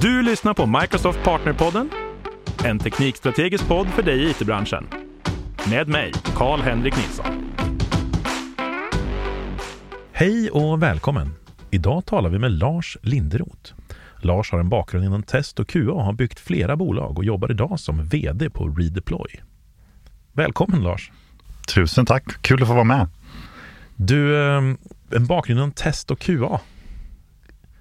Du 0.00 0.22
lyssnar 0.22 0.54
på 0.54 0.66
Microsoft 0.66 1.24
Partnerpodden, 1.24 1.90
en 2.64 2.78
teknikstrategisk 2.78 3.68
podd 3.68 3.86
för 3.86 4.02
dig 4.02 4.24
i 4.24 4.30
it-branschen. 4.30 4.86
Med 5.70 5.88
mig, 5.88 6.12
Karl-Henrik 6.36 6.96
Nilsson. 6.96 7.26
Hej 10.12 10.50
och 10.50 10.82
välkommen! 10.82 11.34
Idag 11.70 12.06
talar 12.06 12.30
vi 12.30 12.38
med 12.38 12.52
Lars 12.52 12.96
Linderoth. 13.02 13.74
Lars 14.18 14.52
har 14.52 14.58
en 14.58 14.68
bakgrund 14.68 15.04
inom 15.04 15.22
test 15.22 15.60
och 15.60 15.68
QA 15.68 15.92
och 15.92 16.04
har 16.04 16.12
byggt 16.12 16.40
flera 16.40 16.76
bolag 16.76 17.18
och 17.18 17.24
jobbar 17.24 17.50
idag 17.50 17.80
som 17.80 18.04
VD 18.04 18.50
på 18.50 18.68
Redeploy. 18.68 19.40
Välkommen 20.32 20.82
Lars! 20.82 21.10
Tusen 21.74 22.06
tack, 22.06 22.42
kul 22.42 22.62
att 22.62 22.68
få 22.68 22.74
vara 22.74 22.84
med. 22.84 23.08
Du, 23.96 24.36
eh, 24.36 24.62
en 25.10 25.26
bakgrund 25.26 25.58
inom 25.58 25.72
test 25.72 26.10
och 26.10 26.18
QA. 26.18 26.60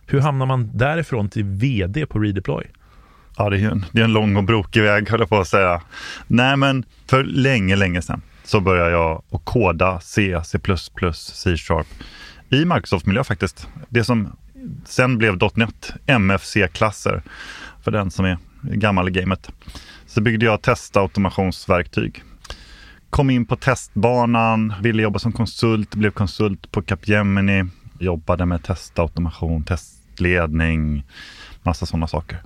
Hur 0.07 0.19
hamnar 0.19 0.45
man 0.45 0.77
därifrån 0.77 1.29
till 1.29 1.43
VD 1.43 2.05
på 2.05 2.19
Redeploy? 2.19 2.65
Ja, 3.37 3.49
det 3.49 3.57
är, 3.57 3.71
en, 3.71 3.85
det 3.91 3.99
är 3.99 4.05
en 4.05 4.13
lång 4.13 4.35
och 4.35 4.43
brokig 4.43 4.81
väg, 4.81 5.09
höll 5.09 5.19
jag 5.19 5.29
på 5.29 5.39
att 5.39 5.47
säga. 5.47 5.81
Nej, 6.27 6.57
men 6.57 6.85
för 7.07 7.23
länge, 7.23 7.75
länge 7.75 8.01
sedan 8.01 8.21
så 8.43 8.59
började 8.59 8.91
jag 8.91 9.23
att 9.31 9.45
koda 9.45 9.99
C, 9.99 10.41
C++, 10.45 10.59
C-sharp 11.13 11.87
i 12.49 12.65
Microsoft-miljö 12.65 13.23
faktiskt. 13.23 13.67
Det 13.89 14.03
som 14.03 14.35
sen 14.85 15.17
blev 15.17 15.37
.NET, 15.53 15.93
MFC-klasser 16.05 17.21
för 17.83 17.91
den 17.91 18.11
som 18.11 18.25
är 18.25 18.37
gammal 18.61 19.07
i 19.07 19.11
gamet. 19.11 19.49
Så 20.05 20.21
byggde 20.21 20.45
jag 20.45 20.61
testautomationsverktyg. 20.61 22.23
Kom 23.09 23.29
in 23.29 23.45
på 23.45 23.55
testbanan, 23.55 24.73
ville 24.81 25.03
jobba 25.03 25.19
som 25.19 25.31
konsult, 25.31 25.95
blev 25.95 26.11
konsult 26.11 26.71
på 26.71 26.81
Capgemini. 26.81 27.65
Jobbade 27.99 28.45
med 28.45 28.63
testautomation, 28.63 29.63
testledning, 29.63 31.03
massa 31.63 31.85
sådana 31.85 32.07
saker. 32.07 32.37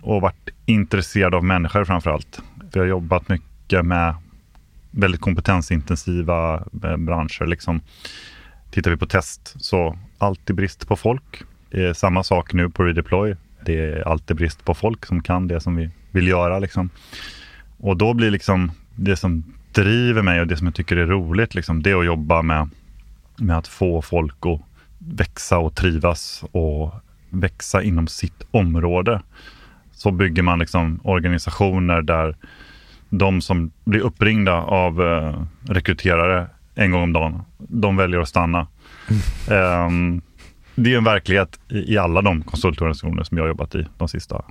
Och 0.00 0.20
varit 0.20 0.48
intresserad 0.66 1.34
av 1.34 1.44
människor 1.44 1.84
framför 1.84 2.10
allt. 2.10 2.42
Vi 2.72 2.80
har 2.80 2.86
jobbat 2.86 3.28
mycket 3.28 3.86
med 3.86 4.14
väldigt 4.90 5.20
kompetensintensiva 5.20 6.54
eh, 6.84 6.96
branscher. 6.96 7.46
Liksom. 7.46 7.80
Tittar 8.70 8.90
vi 8.90 8.96
på 8.96 9.06
test 9.06 9.54
så 9.60 9.98
alltid 10.18 10.56
brist 10.56 10.88
på 10.88 10.96
folk. 10.96 11.42
Det 11.70 11.86
är 11.86 11.92
samma 11.92 12.22
sak 12.22 12.52
nu 12.52 12.70
på 12.70 12.84
Redeploy. 12.84 13.36
Det 13.64 13.78
är 13.78 14.08
alltid 14.08 14.36
brist 14.36 14.64
på 14.64 14.74
folk 14.74 15.06
som 15.06 15.22
kan 15.22 15.48
det 15.48 15.60
som 15.60 15.76
vi 15.76 15.90
vill 16.10 16.28
göra. 16.28 16.58
Liksom. 16.58 16.90
Och 17.78 17.96
då 17.96 18.14
blir 18.14 18.30
liksom 18.30 18.72
det 18.94 19.16
som 19.16 19.44
driver 19.72 20.22
mig 20.22 20.40
och 20.40 20.46
det 20.46 20.56
som 20.56 20.66
jag 20.66 20.74
tycker 20.74 20.96
är 20.96 21.06
roligt, 21.06 21.54
liksom, 21.54 21.82
det 21.82 21.90
är 21.90 21.96
att 21.96 22.06
jobba 22.06 22.42
med, 22.42 22.68
med 23.36 23.58
att 23.58 23.68
få 23.68 24.02
folk 24.02 24.46
att 24.46 24.60
växa 25.06 25.58
och 25.58 25.74
trivas 25.74 26.44
och 26.52 26.94
växa 27.30 27.82
inom 27.82 28.06
sitt 28.06 28.46
område. 28.50 29.22
Så 29.92 30.10
bygger 30.10 30.42
man 30.42 30.58
liksom 30.58 31.00
organisationer 31.04 32.02
där 32.02 32.36
de 33.08 33.40
som 33.40 33.70
blir 33.84 34.00
uppringda 34.00 34.52
av 34.54 35.02
eh, 35.02 35.42
rekryterare 35.72 36.46
en 36.74 36.90
gång 36.90 37.02
om 37.02 37.12
dagen, 37.12 37.42
de 37.58 37.96
väljer 37.96 38.20
att 38.20 38.28
stanna. 38.28 38.66
Mm. 39.48 39.86
Um, 39.86 40.22
det 40.74 40.94
är 40.94 40.98
en 40.98 41.04
verklighet 41.04 41.60
i, 41.68 41.94
i 41.94 41.98
alla 41.98 42.22
de 42.22 42.42
konsultorganisationer 42.42 43.22
som 43.22 43.36
jag 43.36 43.44
har 43.44 43.48
jobbat 43.48 43.74
i 43.74 43.86
de 43.98 44.08
sista 44.08 44.44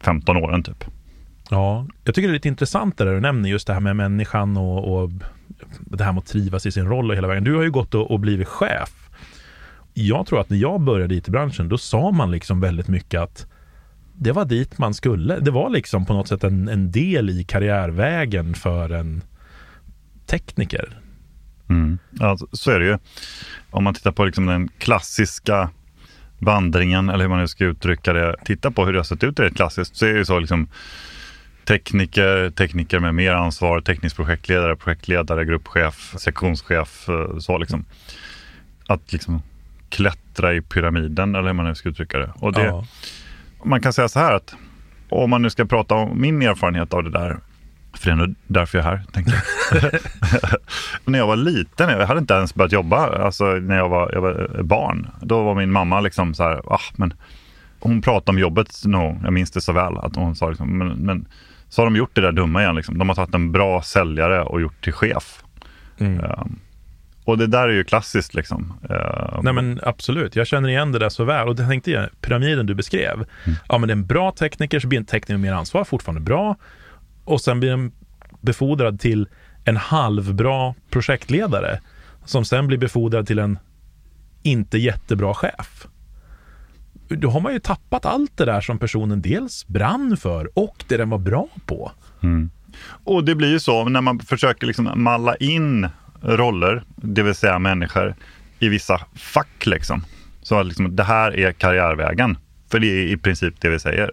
15 0.00 0.36
åren 0.36 0.62
typ. 0.62 0.84
Ja, 1.50 1.86
jag 2.04 2.14
tycker 2.14 2.28
det 2.28 2.32
är 2.32 2.34
lite 2.34 2.48
intressant 2.48 2.98
det 2.98 3.04
där 3.04 3.14
du 3.14 3.20
nämner, 3.20 3.48
just 3.48 3.66
det 3.66 3.72
här 3.72 3.80
med 3.80 3.96
människan 3.96 4.56
och, 4.56 5.02
och 5.02 5.10
det 5.80 6.04
här 6.04 6.12
med 6.12 6.20
att 6.20 6.26
trivas 6.26 6.66
i 6.66 6.72
sin 6.72 6.86
roll 6.86 7.10
och 7.10 7.16
hela 7.16 7.28
vägen. 7.28 7.44
Du 7.44 7.54
har 7.54 7.62
ju 7.62 7.70
gått 7.70 7.94
och, 7.94 8.10
och 8.10 8.20
blivit 8.20 8.48
chef. 8.48 9.10
Jag 9.94 10.26
tror 10.26 10.40
att 10.40 10.50
när 10.50 10.58
jag 10.58 10.80
började 10.80 11.14
i 11.14 11.18
IT-branschen, 11.18 11.68
då 11.68 11.78
sa 11.78 12.10
man 12.10 12.30
liksom 12.30 12.60
väldigt 12.60 12.88
mycket 12.88 13.20
att 13.20 13.46
det 14.14 14.32
var 14.32 14.44
dit 14.44 14.78
man 14.78 14.94
skulle. 14.94 15.40
Det 15.40 15.50
var 15.50 15.70
liksom 15.70 16.06
på 16.06 16.12
något 16.12 16.28
sätt 16.28 16.44
en, 16.44 16.68
en 16.68 16.90
del 16.90 17.30
i 17.30 17.44
karriärvägen 17.44 18.54
för 18.54 18.90
en 18.90 19.22
tekniker. 20.26 20.98
Mm. 21.68 21.98
Ja, 22.10 22.36
så 22.52 22.70
är 22.70 22.80
det 22.80 22.86
ju. 22.86 22.98
Om 23.70 23.84
man 23.84 23.94
tittar 23.94 24.12
på 24.12 24.24
liksom 24.24 24.46
den 24.46 24.68
klassiska 24.78 25.70
vandringen, 26.38 27.08
eller 27.08 27.24
hur 27.24 27.28
man 27.28 27.40
nu 27.40 27.48
ska 27.48 27.64
uttrycka 27.64 28.12
det, 28.12 28.36
titta 28.44 28.70
på 28.70 28.84
hur 28.84 28.92
det 28.92 28.98
har 28.98 29.04
sett 29.04 29.24
ut 29.24 29.40
rent 29.40 29.56
klassiskt, 29.56 29.96
så 29.96 30.06
är 30.06 30.12
det 30.12 30.18
ju 30.18 30.24
så 30.24 30.38
liksom 30.38 30.68
tekniker, 31.64 32.50
tekniker 32.50 32.98
med 33.00 33.14
mer 33.14 33.32
ansvar, 33.32 33.80
teknisk 33.80 34.16
projektledare, 34.16 34.76
projektledare, 34.76 35.44
gruppchef, 35.44 36.14
sektionschef, 36.18 37.08
eh, 37.08 37.38
så 37.38 37.58
liksom. 37.58 37.84
Att 38.86 39.12
liksom 39.12 39.42
klättra 39.92 40.54
i 40.54 40.62
pyramiden, 40.62 41.34
eller 41.34 41.46
hur 41.46 41.52
man 41.52 41.66
nu 41.66 41.74
ska 41.74 41.88
uttrycka 41.88 42.18
det. 42.18 42.32
Och 42.34 42.52
det 42.52 42.64
ja. 42.64 42.84
Man 43.64 43.80
kan 43.80 43.92
säga 43.92 44.08
så 44.08 44.18
här 44.18 44.34
att 44.34 44.54
om 45.08 45.30
man 45.30 45.42
nu 45.42 45.50
ska 45.50 45.64
prata 45.64 45.94
om 45.94 46.20
min 46.20 46.42
erfarenhet 46.42 46.94
av 46.94 47.04
det 47.04 47.10
där, 47.10 47.38
för 47.94 48.06
det 48.06 48.12
är 48.12 48.16
nog 48.16 48.34
därför 48.46 48.78
jag 48.78 48.86
är 48.86 48.90
här, 48.90 49.02
tänkte 49.12 49.42
jag. 49.72 49.90
när 51.04 51.18
jag 51.18 51.26
var 51.26 51.36
liten, 51.36 51.88
jag 51.88 52.06
hade 52.06 52.20
inte 52.20 52.34
ens 52.34 52.54
börjat 52.54 52.72
jobba, 52.72 53.24
alltså 53.24 53.44
när 53.44 53.76
jag 53.76 53.88
var, 53.88 54.10
jag 54.12 54.20
var 54.20 54.62
barn, 54.62 55.10
då 55.20 55.42
var 55.42 55.54
min 55.54 55.72
mamma 55.72 56.00
liksom 56.00 56.34
så 56.34 56.42
här, 56.42 56.72
ah, 56.72 56.80
men 56.96 57.14
hon 57.80 58.02
pratade 58.02 58.30
om 58.30 58.38
jobbet, 58.38 58.82
no, 58.84 59.20
jag 59.24 59.32
minns 59.32 59.50
det 59.50 59.60
så 59.60 59.72
väl, 59.72 59.96
att 59.96 60.16
hon 60.16 60.34
sa 60.34 60.48
liksom, 60.48 60.78
men, 60.78 60.88
men 60.88 61.26
så 61.68 61.80
har 61.82 61.86
de 61.86 61.96
gjort 61.96 62.14
det 62.14 62.20
där 62.20 62.32
dumma 62.32 62.62
igen. 62.62 62.76
Liksom. 62.76 62.98
De 62.98 63.08
har 63.08 63.16
tagit 63.16 63.34
en 63.34 63.52
bra 63.52 63.82
säljare 63.82 64.42
och 64.42 64.60
gjort 64.60 64.84
till 64.84 64.92
chef. 64.92 65.44
Mm. 65.98 66.24
Um, 66.24 66.58
och 67.24 67.38
det 67.38 67.46
där 67.46 67.68
är 67.68 67.72
ju 67.72 67.84
klassiskt 67.84 68.34
liksom. 68.34 68.78
Uh, 68.90 69.40
Nej 69.42 69.52
men 69.52 69.80
absolut, 69.82 70.36
jag 70.36 70.46
känner 70.46 70.68
igen 70.68 70.92
det 70.92 70.98
där 70.98 71.08
så 71.08 71.24
väl. 71.24 71.48
Och 71.48 71.56
det 71.56 71.66
tänkte 71.66 71.90
jag, 71.90 72.08
pyramiden 72.20 72.66
du 72.66 72.74
beskrev. 72.74 73.14
Mm. 73.14 73.58
Ja 73.68 73.78
men 73.78 73.88
det 73.88 73.92
är 73.92 73.96
en 73.96 74.06
bra 74.06 74.32
tekniker, 74.32 74.80
så 74.80 74.88
blir 74.88 74.98
en 74.98 75.04
tekniker 75.04 75.32
med 75.32 75.40
mer 75.40 75.52
ansvar, 75.52 75.84
fortfarande 75.84 76.20
bra. 76.20 76.56
Och 77.24 77.40
sen 77.40 77.60
blir 77.60 77.70
den 77.70 77.92
befordrad 78.40 79.00
till 79.00 79.28
en 79.64 79.76
halvbra 79.76 80.74
projektledare. 80.90 81.80
Som 82.24 82.44
sen 82.44 82.66
blir 82.66 82.78
befordrad 82.78 83.26
till 83.26 83.38
en 83.38 83.58
inte 84.42 84.78
jättebra 84.78 85.34
chef 85.34 85.86
då 87.18 87.30
har 87.30 87.40
man 87.40 87.52
ju 87.52 87.58
tappat 87.58 88.06
allt 88.06 88.36
det 88.36 88.44
där 88.44 88.60
som 88.60 88.78
personen 88.78 89.22
dels 89.22 89.66
brann 89.66 90.16
för 90.16 90.58
och 90.58 90.84
det 90.88 90.96
den 90.96 91.10
var 91.10 91.18
bra 91.18 91.48
på. 91.66 91.92
Mm. 92.22 92.50
Och 93.04 93.24
det 93.24 93.34
blir 93.34 93.50
ju 93.50 93.60
så 93.60 93.84
när 93.84 94.00
man 94.00 94.18
försöker 94.18 94.66
liksom 94.66 94.90
malla 94.94 95.36
in 95.36 95.88
roller, 96.22 96.82
det 96.96 97.22
vill 97.22 97.34
säga 97.34 97.58
människor, 97.58 98.14
i 98.58 98.68
vissa 98.68 99.00
fack. 99.14 99.66
Liksom. 99.66 100.04
Så 100.42 100.60
att 100.60 100.66
liksom, 100.66 100.96
det 100.96 101.04
här 101.04 101.36
är 101.38 101.52
karriärvägen, 101.52 102.38
för 102.70 102.78
det 102.78 102.86
är 102.86 103.06
i 103.06 103.16
princip 103.16 103.54
det 103.60 103.68
vi 103.68 103.78
säger. 103.78 104.10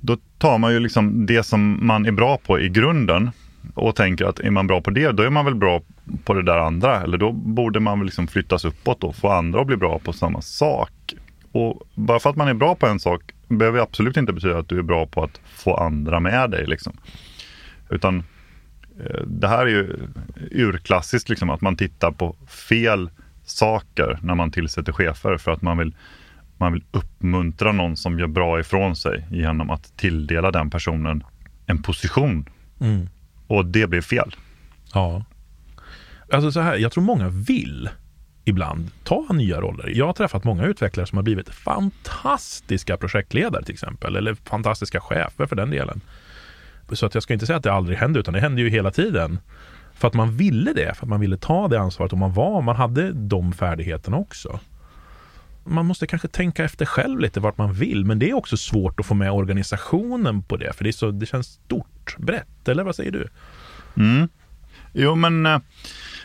Då 0.00 0.16
tar 0.38 0.58
man 0.58 0.72
ju 0.72 0.80
liksom 0.80 1.26
det 1.26 1.42
som 1.42 1.86
man 1.86 2.06
är 2.06 2.12
bra 2.12 2.38
på 2.38 2.60
i 2.60 2.68
grunden 2.68 3.30
och 3.74 3.96
tänker 3.96 4.24
att 4.24 4.40
är 4.40 4.50
man 4.50 4.66
bra 4.66 4.80
på 4.80 4.90
det, 4.90 5.12
då 5.12 5.22
är 5.22 5.30
man 5.30 5.44
väl 5.44 5.54
bra 5.54 5.82
på 6.24 6.34
det 6.34 6.42
där 6.42 6.58
andra. 6.58 7.02
Eller 7.02 7.18
då 7.18 7.32
borde 7.32 7.80
man 7.80 7.98
väl 7.98 8.06
liksom 8.06 8.26
flyttas 8.26 8.64
uppåt 8.64 9.04
och 9.04 9.16
få 9.16 9.28
andra 9.28 9.60
att 9.60 9.66
bli 9.66 9.76
bra 9.76 9.98
på 9.98 10.12
samma 10.12 10.40
sak. 10.40 11.14
Och 11.52 11.82
bara 11.94 12.18
för 12.18 12.30
att 12.30 12.36
man 12.36 12.48
är 12.48 12.54
bra 12.54 12.74
på 12.74 12.86
en 12.86 13.00
sak 13.00 13.22
behöver 13.48 13.80
absolut 13.80 14.16
inte 14.16 14.32
betyda 14.32 14.58
att 14.58 14.68
du 14.68 14.78
är 14.78 14.82
bra 14.82 15.06
på 15.06 15.24
att 15.24 15.40
få 15.44 15.76
andra 15.76 16.20
med 16.20 16.50
dig. 16.50 16.66
Liksom. 16.66 16.92
Utan 17.90 18.24
det 19.26 19.48
här 19.48 19.66
är 19.66 19.70
ju 19.70 19.96
urklassiskt, 20.50 21.28
liksom, 21.28 21.50
att 21.50 21.60
man 21.60 21.76
tittar 21.76 22.10
på 22.10 22.36
fel 22.46 23.10
saker 23.44 24.18
när 24.22 24.34
man 24.34 24.50
tillsätter 24.50 24.92
chefer 24.92 25.36
för 25.36 25.50
att 25.50 25.62
man 25.62 25.78
vill, 25.78 25.94
man 26.56 26.72
vill 26.72 26.84
uppmuntra 26.90 27.72
någon 27.72 27.96
som 27.96 28.18
gör 28.18 28.26
bra 28.26 28.60
ifrån 28.60 28.96
sig 28.96 29.26
genom 29.30 29.70
att 29.70 29.96
tilldela 29.96 30.50
den 30.50 30.70
personen 30.70 31.24
en 31.66 31.82
position. 31.82 32.48
Mm. 32.80 33.08
Och 33.46 33.66
det 33.66 33.86
blir 33.86 34.00
fel. 34.00 34.34
Ja. 34.94 35.24
Alltså 36.32 36.52
så 36.52 36.60
här, 36.60 36.76
jag 36.76 36.92
tror 36.92 37.04
många 37.04 37.28
vill 37.28 37.88
ibland 38.44 38.90
ta 39.04 39.26
nya 39.32 39.60
roller. 39.60 39.92
Jag 39.94 40.06
har 40.06 40.12
träffat 40.12 40.44
många 40.44 40.64
utvecklare 40.64 41.06
som 41.06 41.18
har 41.18 41.22
blivit 41.22 41.48
fantastiska 41.48 42.96
projektledare 42.96 43.64
till 43.64 43.74
exempel, 43.74 44.16
eller 44.16 44.34
fantastiska 44.34 45.00
chefer 45.00 45.46
för 45.46 45.56
den 45.56 45.70
delen. 45.70 46.00
Så 46.92 47.06
att 47.06 47.14
jag 47.14 47.22
ska 47.22 47.32
inte 47.32 47.46
säga 47.46 47.56
att 47.56 47.62
det 47.62 47.72
aldrig 47.72 47.98
hände, 47.98 48.20
utan 48.20 48.34
det 48.34 48.40
hände 48.40 48.62
ju 48.62 48.70
hela 48.70 48.90
tiden. 48.90 49.38
För 49.94 50.08
att 50.08 50.14
man 50.14 50.36
ville 50.36 50.72
det, 50.72 50.94
för 50.96 51.04
att 51.04 51.08
man 51.08 51.20
ville 51.20 51.36
ta 51.36 51.68
det 51.68 51.80
ansvaret 51.80 52.12
och 52.12 52.18
man 52.18 52.32
var, 52.32 52.62
man 52.62 52.76
hade 52.76 53.12
de 53.12 53.52
färdigheterna 53.52 54.16
också. 54.16 54.60
Man 55.64 55.86
måste 55.86 56.06
kanske 56.06 56.28
tänka 56.28 56.64
efter 56.64 56.86
själv 56.86 57.20
lite 57.20 57.40
vart 57.40 57.58
man 57.58 57.72
vill, 57.72 58.04
men 58.04 58.18
det 58.18 58.30
är 58.30 58.34
också 58.34 58.56
svårt 58.56 59.00
att 59.00 59.06
få 59.06 59.14
med 59.14 59.32
organisationen 59.32 60.42
på 60.42 60.56
det, 60.56 60.72
för 60.72 60.84
det, 60.84 60.90
är 60.90 60.92
så, 60.92 61.10
det 61.10 61.26
känns 61.26 61.46
stort, 61.46 62.16
brett, 62.18 62.68
eller 62.68 62.84
vad 62.84 62.96
säger 62.96 63.12
du? 63.12 63.28
Mm. 63.96 64.28
Jo, 64.92 65.14
men 65.14 65.46
eh, 65.46 65.58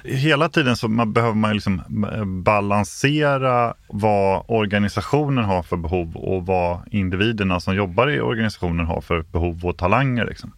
hela 0.03 0.49
tiden 0.49 0.77
så 0.77 0.87
man, 0.87 1.13
behöver 1.13 1.35
man 1.35 1.53
liksom 1.53 2.05
eh, 2.13 2.25
balansera 2.25 3.73
vad 3.87 4.45
organisationen 4.47 5.43
har 5.43 5.63
för 5.63 5.77
behov 5.77 6.15
och 6.15 6.45
vad 6.45 6.79
individerna 6.91 7.59
som 7.59 7.75
jobbar 7.75 8.09
i 8.09 8.21
organisationen 8.21 8.85
har 8.85 9.01
för 9.01 9.21
behov 9.21 9.65
och 9.65 9.77
talanger. 9.77 10.25
Liksom. 10.25 10.51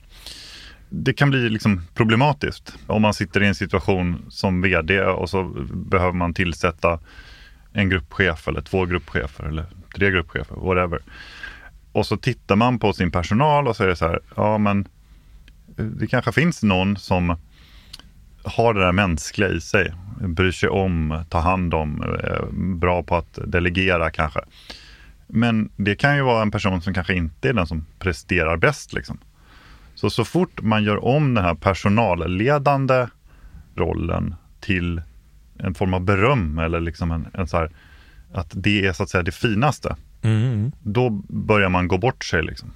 Det 0.90 1.14
kan 1.14 1.30
bli 1.30 1.50
liksom 1.50 1.82
problematiskt 1.94 2.74
om 2.88 3.02
man 3.02 3.14
sitter 3.14 3.44
i 3.44 3.48
en 3.48 3.56
situation 3.56 4.26
som 4.30 4.62
vd 4.62 5.02
och 5.02 5.30
så 5.30 5.44
behöver 5.74 6.14
man 6.14 6.34
tillsätta 6.34 7.00
en 7.74 7.90
gruppchef 7.90 8.48
eller 8.48 8.62
två 8.62 8.86
gruppchefer 8.86 9.44
eller 9.44 9.66
tre 9.96 10.12
gruppchefer, 10.12 10.56
whatever. 10.56 11.00
Och 11.92 12.06
så 12.06 12.18
tittar 12.18 12.56
man 12.56 12.80
på 12.80 12.94
sin 12.94 13.12
personal 13.12 13.68
och 13.68 13.76
så 13.76 13.84
är 13.84 13.88
det 13.88 13.96
så 13.96 14.08
här, 14.08 14.20
ja 14.36 14.58
men 14.58 14.88
det 15.76 16.08
kanske 16.08 16.32
finns 16.32 16.64
någon 16.64 16.98
som 16.98 17.38
har 18.44 18.74
det 18.74 18.80
där 18.80 18.92
mänskliga 18.92 19.50
i 19.50 19.62
sig, 19.62 19.94
bryr 20.20 20.52
sig 20.52 20.70
om, 20.70 21.24
tar 21.30 21.42
hand 21.42 21.74
om, 21.74 22.02
är 22.02 22.48
bra 22.76 23.04
på 23.04 23.16
att 23.16 23.40
delegera 23.48 24.12
kanske. 24.12 24.40
Men 25.28 25.70
det 25.76 25.96
kan 25.96 26.16
ju 26.16 26.22
vara 26.22 26.42
en 26.42 26.52
person 26.52 26.82
som 26.82 26.94
kanske 26.94 27.14
inte 27.14 27.50
är 27.50 27.54
den 27.54 27.68
som 27.68 27.86
presterar 28.00 28.58
bäst. 28.58 28.94
Liksom. 28.94 29.18
Så, 29.96 30.10
så 30.10 30.26
fort 30.26 30.62
man 30.62 30.84
gör 30.84 31.06
om 31.06 31.34
den 31.34 31.44
här 31.44 31.56
personalledande 31.56 33.08
rollen 33.76 34.36
till 34.60 35.02
en 35.58 35.74
form 35.74 35.94
av 35.94 36.02
beröm 36.02 36.58
eller 36.58 36.80
liksom 36.80 37.12
en, 37.12 37.28
en 37.34 37.48
så 37.48 37.58
här, 37.58 37.72
att 38.34 38.52
det 38.54 38.86
är 38.86 38.94
så 38.94 39.04
att 39.04 39.10
säga 39.10 39.24
det 39.24 39.32
finaste. 39.32 39.96
Mm. 40.22 40.72
Då 40.82 41.10
börjar 41.30 41.70
man 41.70 41.88
gå 41.88 41.98
bort 41.98 42.24
sig. 42.24 42.44
Liksom. 42.44 42.72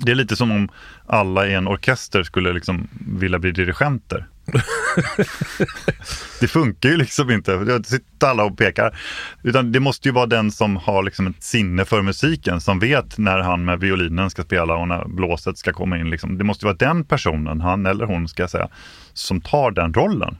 Det 0.00 0.10
är 0.10 0.14
lite 0.14 0.36
som 0.36 0.50
om 0.50 0.68
alla 1.06 1.46
i 1.46 1.54
en 1.54 1.68
orkester 1.68 2.22
skulle 2.22 2.52
liksom 2.52 2.88
vilja 3.18 3.38
bli 3.38 3.50
dirigenter. 3.50 4.26
det 6.40 6.48
funkar 6.48 6.88
ju 6.88 6.96
liksom 6.96 7.30
inte. 7.30 7.56
Det 7.56 7.84
sitter 7.84 8.26
alla 8.26 8.44
och 8.44 8.58
pekar. 8.58 8.98
Utan 9.42 9.72
det 9.72 9.80
måste 9.80 10.08
ju 10.08 10.12
vara 10.12 10.26
den 10.26 10.50
som 10.50 10.76
har 10.76 11.02
liksom 11.02 11.26
ett 11.26 11.42
sinne 11.42 11.84
för 11.84 12.02
musiken, 12.02 12.60
som 12.60 12.78
vet 12.78 13.18
när 13.18 13.38
han 13.38 13.64
med 13.64 13.80
violinen 13.80 14.30
ska 14.30 14.42
spela 14.42 14.76
och 14.76 14.88
när 14.88 15.04
blåset 15.04 15.58
ska 15.58 15.72
komma 15.72 15.98
in. 15.98 16.10
Liksom. 16.10 16.38
Det 16.38 16.44
måste 16.44 16.66
ju 16.66 16.66
vara 16.66 16.76
den 16.76 17.04
personen, 17.04 17.60
han 17.60 17.86
eller 17.86 18.06
hon 18.06 18.28
ska 18.28 18.42
jag 18.42 18.50
säga, 18.50 18.68
som 19.12 19.40
tar 19.40 19.70
den 19.70 19.94
rollen. 19.94 20.36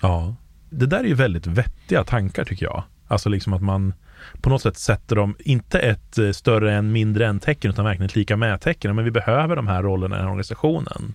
Ja, 0.00 0.36
det 0.70 0.86
där 0.86 0.98
är 0.98 1.04
ju 1.04 1.14
väldigt 1.14 1.46
vettiga 1.46 2.04
tankar 2.04 2.44
tycker 2.44 2.66
jag. 2.66 2.82
Alltså 3.08 3.28
liksom 3.28 3.52
att 3.52 3.62
man 3.62 3.94
på 4.40 4.50
något 4.50 4.62
sätt 4.62 4.78
sätter 4.78 5.16
dem, 5.16 5.36
inte 5.38 5.78
ett 5.78 6.18
eh, 6.18 6.30
större 6.30 6.74
än 6.74 6.92
mindre 6.92 7.26
än 7.26 7.40
tecken, 7.40 7.70
utan 7.70 7.84
verkligen 7.84 8.06
ett 8.06 8.16
lika 8.16 8.36
med 8.36 8.60
tecken. 8.60 8.96
Men 8.96 9.04
vi 9.04 9.10
behöver 9.10 9.56
de 9.56 9.66
här 9.66 9.82
rollerna 9.82 10.14
i 10.14 10.18
den 10.18 10.24
här 10.24 10.30
organisationen. 10.30 11.14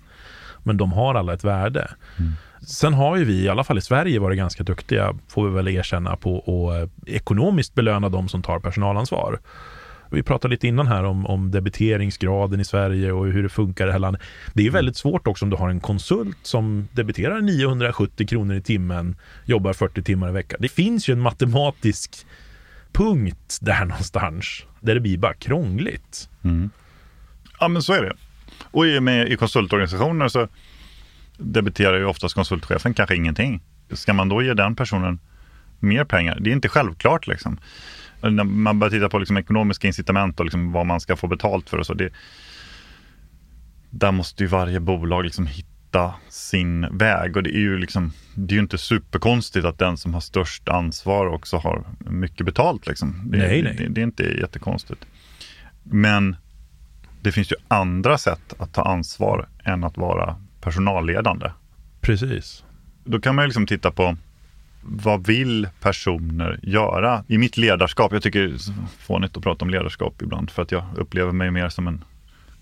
Men 0.63 0.77
de 0.77 0.91
har 0.91 1.15
alla 1.15 1.33
ett 1.33 1.43
värde. 1.43 1.91
Mm. 2.17 2.33
Sen 2.61 2.93
har 2.93 3.17
ju 3.17 3.25
vi, 3.25 3.43
i 3.43 3.49
alla 3.49 3.63
fall 3.63 3.77
i 3.77 3.81
Sverige, 3.81 4.19
varit 4.19 4.37
ganska 4.37 4.63
duktiga, 4.63 5.15
får 5.27 5.47
vi 5.47 5.55
väl 5.55 5.67
erkänna, 5.67 6.15
på 6.15 6.37
att 6.37 6.81
eh, 6.81 7.15
ekonomiskt 7.15 7.75
belöna 7.75 8.09
de 8.09 8.29
som 8.29 8.41
tar 8.41 8.59
personalansvar. 8.59 9.39
Vi 10.11 10.23
pratade 10.23 10.51
lite 10.51 10.67
innan 10.67 10.87
här 10.87 11.03
om, 11.03 11.25
om 11.25 11.51
debiteringsgraden 11.51 12.59
i 12.59 12.65
Sverige 12.65 13.11
och 13.11 13.25
hur 13.25 13.43
det 13.43 13.49
funkar 13.49 13.85
i 13.85 13.87
det 13.87 13.91
här 13.91 13.99
landet. 13.99 14.21
Det 14.53 14.67
är 14.67 14.71
väldigt 14.71 14.97
svårt 14.97 15.27
också 15.27 15.45
om 15.45 15.49
du 15.49 15.57
har 15.57 15.69
en 15.69 15.79
konsult 15.79 16.37
som 16.43 16.87
debiterar 16.91 17.41
970 17.41 18.27
kronor 18.27 18.55
i 18.55 18.61
timmen, 18.61 19.15
jobbar 19.45 19.73
40 19.73 20.03
timmar 20.03 20.29
i 20.29 20.31
veckan. 20.31 20.59
Det 20.61 20.69
finns 20.69 21.09
ju 21.09 21.11
en 21.11 21.19
matematisk 21.19 22.25
punkt 22.91 23.57
där 23.61 23.85
någonstans, 23.85 24.65
där 24.79 24.93
det 24.93 25.01
blir 25.01 25.17
bara 25.17 25.33
krångligt. 25.33 26.29
Mm. 26.43 26.69
Ja, 27.59 27.67
men 27.67 27.81
så 27.81 27.93
är 27.93 28.01
det. 28.01 28.13
Och 28.71 28.87
i, 28.87 28.99
med, 28.99 29.31
i 29.31 29.35
konsultorganisationer 29.35 30.27
så 30.27 30.47
debiterar 31.37 31.97
ju 31.97 32.05
oftast 32.05 32.35
konsultchefen 32.35 32.93
kanske 32.93 33.15
ingenting. 33.15 33.61
Ska 33.91 34.13
man 34.13 34.29
då 34.29 34.41
ge 34.41 34.53
den 34.53 34.75
personen 34.75 35.19
mer 35.79 36.03
pengar? 36.03 36.37
Det 36.39 36.49
är 36.49 36.53
inte 36.53 36.69
självklart 36.69 37.27
liksom. 37.27 37.59
När 38.21 38.43
man 38.43 38.79
börjar 38.79 38.91
titta 38.91 39.09
på 39.09 39.19
liksom 39.19 39.37
ekonomiska 39.37 39.87
incitament 39.87 40.39
och 40.39 40.45
liksom 40.45 40.71
vad 40.71 40.85
man 40.85 40.99
ska 40.99 41.15
få 41.15 41.27
betalt 41.27 41.69
för 41.69 41.77
och 41.77 41.85
så. 41.85 41.93
Det, 41.93 42.13
där 43.89 44.11
måste 44.11 44.43
ju 44.43 44.47
varje 44.47 44.79
bolag 44.79 45.23
liksom 45.23 45.47
hitta 45.47 46.13
sin 46.29 46.97
väg 46.97 47.37
och 47.37 47.43
det 47.43 47.49
är 47.49 47.59
ju 47.59 47.77
liksom, 47.77 48.11
det 48.35 48.53
är 48.53 48.55
ju 48.55 48.61
inte 48.61 48.77
superkonstigt 48.77 49.65
att 49.65 49.79
den 49.79 49.97
som 49.97 50.13
har 50.13 50.21
störst 50.21 50.69
ansvar 50.69 51.27
också 51.27 51.57
har 51.57 51.83
mycket 51.99 52.45
betalt 52.45 52.87
liksom. 52.87 53.21
Det, 53.25 53.37
nej, 53.37 53.61
nej. 53.61 53.75
Det, 53.77 53.87
det 53.87 54.01
är 54.01 54.03
inte 54.03 54.23
jättekonstigt. 54.23 55.05
Men 55.83 56.35
det 57.21 57.31
finns 57.31 57.51
ju 57.51 57.55
andra 57.67 58.17
sätt 58.17 58.53
att 58.57 58.73
ta 58.73 58.81
ansvar 58.81 59.47
än 59.63 59.83
att 59.83 59.97
vara 59.97 60.35
personalledande. 60.61 61.51
Precis. 62.01 62.63
Då 63.03 63.19
kan 63.19 63.35
man 63.35 63.43
ju 63.43 63.47
liksom 63.47 63.67
titta 63.67 63.91
på 63.91 64.17
vad 64.81 65.27
vill 65.27 65.67
personer 65.79 66.59
göra 66.63 67.23
i 67.27 67.37
mitt 67.37 67.57
ledarskap? 67.57 68.13
Jag 68.13 68.23
tycker 68.23 68.39
det 68.39 68.53
är 68.53 68.59
fånigt 68.99 69.37
att 69.37 69.43
prata 69.43 69.65
om 69.65 69.71
ledarskap 69.71 70.21
ibland 70.21 70.49
för 70.49 70.61
att 70.61 70.71
jag 70.71 70.83
upplever 70.95 71.31
mig 71.31 71.51
mer 71.51 71.69
som 71.69 71.87
en 71.87 72.03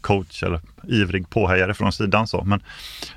coach 0.02 0.44
eller 0.44 0.62
ivrig 0.88 1.30
påhejare 1.30 1.74
från 1.74 1.92
sidan. 1.92 2.28
Så. 2.28 2.44
Men, 2.44 2.64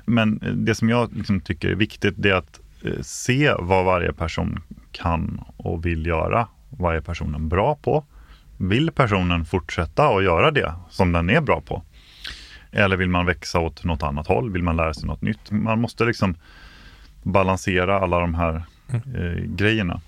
men 0.05 0.39
det 0.65 0.75
som 0.75 0.89
jag 0.89 1.13
liksom 1.13 1.41
tycker 1.41 1.69
är 1.69 1.75
viktigt 1.75 2.13
det 2.17 2.29
är 2.29 2.35
att 2.35 2.59
eh, 2.83 3.01
se 3.01 3.53
vad 3.59 3.85
varje 3.85 4.13
person 4.13 4.59
kan 4.91 5.41
och 5.57 5.85
vill 5.85 6.05
göra. 6.05 6.47
Vad 6.69 6.95
är 6.95 7.01
personen 7.01 7.49
bra 7.49 7.75
på? 7.75 8.05
Vill 8.61 8.91
personen 8.91 9.45
fortsätta 9.45 10.07
att 10.07 10.23
göra 10.23 10.51
det 10.51 10.73
som 10.89 11.11
den 11.11 11.29
är 11.29 11.41
bra 11.41 11.61
på? 11.61 11.83
Eller 12.71 12.97
vill 12.97 13.09
man 13.09 13.25
växa 13.25 13.59
åt 13.59 13.83
något 13.83 14.03
annat 14.03 14.27
håll? 14.27 14.51
Vill 14.51 14.63
man 14.63 14.77
lära 14.77 14.93
sig 14.93 15.07
något 15.07 15.21
nytt? 15.21 15.51
Man 15.51 15.81
måste 15.81 16.05
liksom 16.05 16.35
balansera 17.23 17.99
alla 17.99 18.19
de 18.19 18.33
här 18.33 18.63
eh, 18.87 19.43
grejerna. 19.45 20.01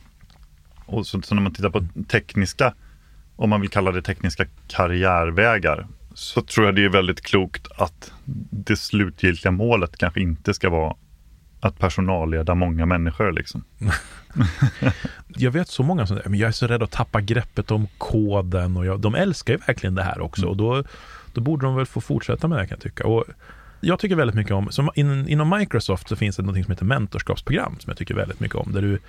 Och 0.86 1.08
så, 1.08 1.22
så, 1.22 1.36
när 1.36 1.42
man 1.42 1.54
tittar 1.54 1.70
på 1.70 1.88
tekniska, 2.08 2.74
om 3.36 3.50
man 3.50 3.62
vill 3.62 3.70
kalla 3.70 3.92
det 3.92 4.02
tekniska 4.02 4.46
karriärvägar, 4.68 5.88
så 6.14 6.42
tror 6.42 6.66
jag 6.66 6.76
det 6.76 6.86
är 6.86 6.90
väldigt 6.90 7.22
klokt 7.22 7.68
att 7.78 8.12
det 8.50 8.76
slutgiltiga 8.76 9.52
målet 9.52 9.98
kanske 9.98 10.22
inte 10.22 10.54
ska 10.54 10.70
vara 10.70 10.96
att 11.66 11.80
personalleda 11.80 12.56
många 12.56 12.86
människor. 12.86 13.32
Liksom. 13.32 13.64
jag 15.28 15.52
vet 15.52 15.68
så 15.68 15.84
många 15.84 16.08
som 16.08 16.20
men 16.26 16.40
jag 16.40 16.48
är 16.48 16.52
så 16.52 16.68
rädd 16.68 16.84
att 16.84 16.92
tappa 16.92 17.22
greppet 17.22 17.72
om 17.72 17.88
koden 17.98 18.78
och 18.78 18.86
jag, 18.86 19.00
de 19.00 19.16
älskar 19.16 19.54
ju 19.54 19.60
verkligen 19.68 19.96
det 19.96 20.04
här 20.04 20.22
också 20.22 20.42
mm. 20.42 20.50
och 20.50 20.58
då, 20.58 20.84
då 21.34 21.42
borde 21.42 21.66
de 21.66 21.76
väl 21.76 21.86
få 21.86 22.02
fortsätta 22.02 22.48
med 22.48 22.58
det 22.58 22.68
kan 22.68 22.76
jag 22.76 22.84
tycka. 22.84 23.08
Och 23.08 23.26
jag 23.82 24.00
tycker 24.00 24.16
väldigt 24.16 24.36
mycket 24.36 24.54
om, 24.54 24.72
som 24.72 24.90
in, 24.96 25.28
inom 25.28 25.50
Microsoft 25.60 26.10
så 26.10 26.16
finns 26.16 26.36
det 26.36 26.44
något 26.44 26.64
som 26.64 26.72
heter 26.72 26.86
mentorskapsprogram 26.86 27.76
som 27.80 27.90
jag 27.90 27.98
tycker 27.98 28.16
väldigt 28.16 28.40
mycket 28.40 28.56
om. 28.56 28.72
Där 28.74 28.82
du, 28.82 29.00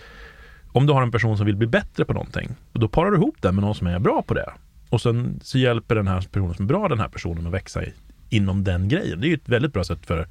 om 0.72 0.86
du 0.86 0.92
har 0.92 1.02
en 1.02 1.12
person 1.12 1.36
som 1.36 1.46
vill 1.46 1.56
bli 1.56 1.66
bättre 1.66 2.04
på 2.04 2.12
någonting, 2.12 2.54
då 2.72 2.88
parar 2.88 3.10
du 3.10 3.16
ihop 3.16 3.36
den 3.40 3.54
med 3.54 3.64
någon 3.64 3.74
som 3.74 3.86
är 3.86 3.98
bra 3.98 4.22
på 4.22 4.34
det. 4.34 4.52
Och 4.90 5.00
sen 5.00 5.40
så 5.42 5.58
hjälper 5.58 5.94
den 5.94 6.08
här 6.08 6.20
personen 6.20 6.54
som 6.54 6.64
är 6.64 6.68
bra 6.68 6.88
den 6.88 7.00
här 7.00 7.08
personen 7.08 7.46
att 7.46 7.52
växa 7.52 7.84
i, 7.84 7.92
inom 8.28 8.64
den 8.64 8.88
grejen. 8.88 9.20
Det 9.20 9.26
är 9.26 9.28
ju 9.28 9.34
ett 9.34 9.48
väldigt 9.48 9.72
bra 9.72 9.84
sätt 9.84 10.06
för, 10.06 10.28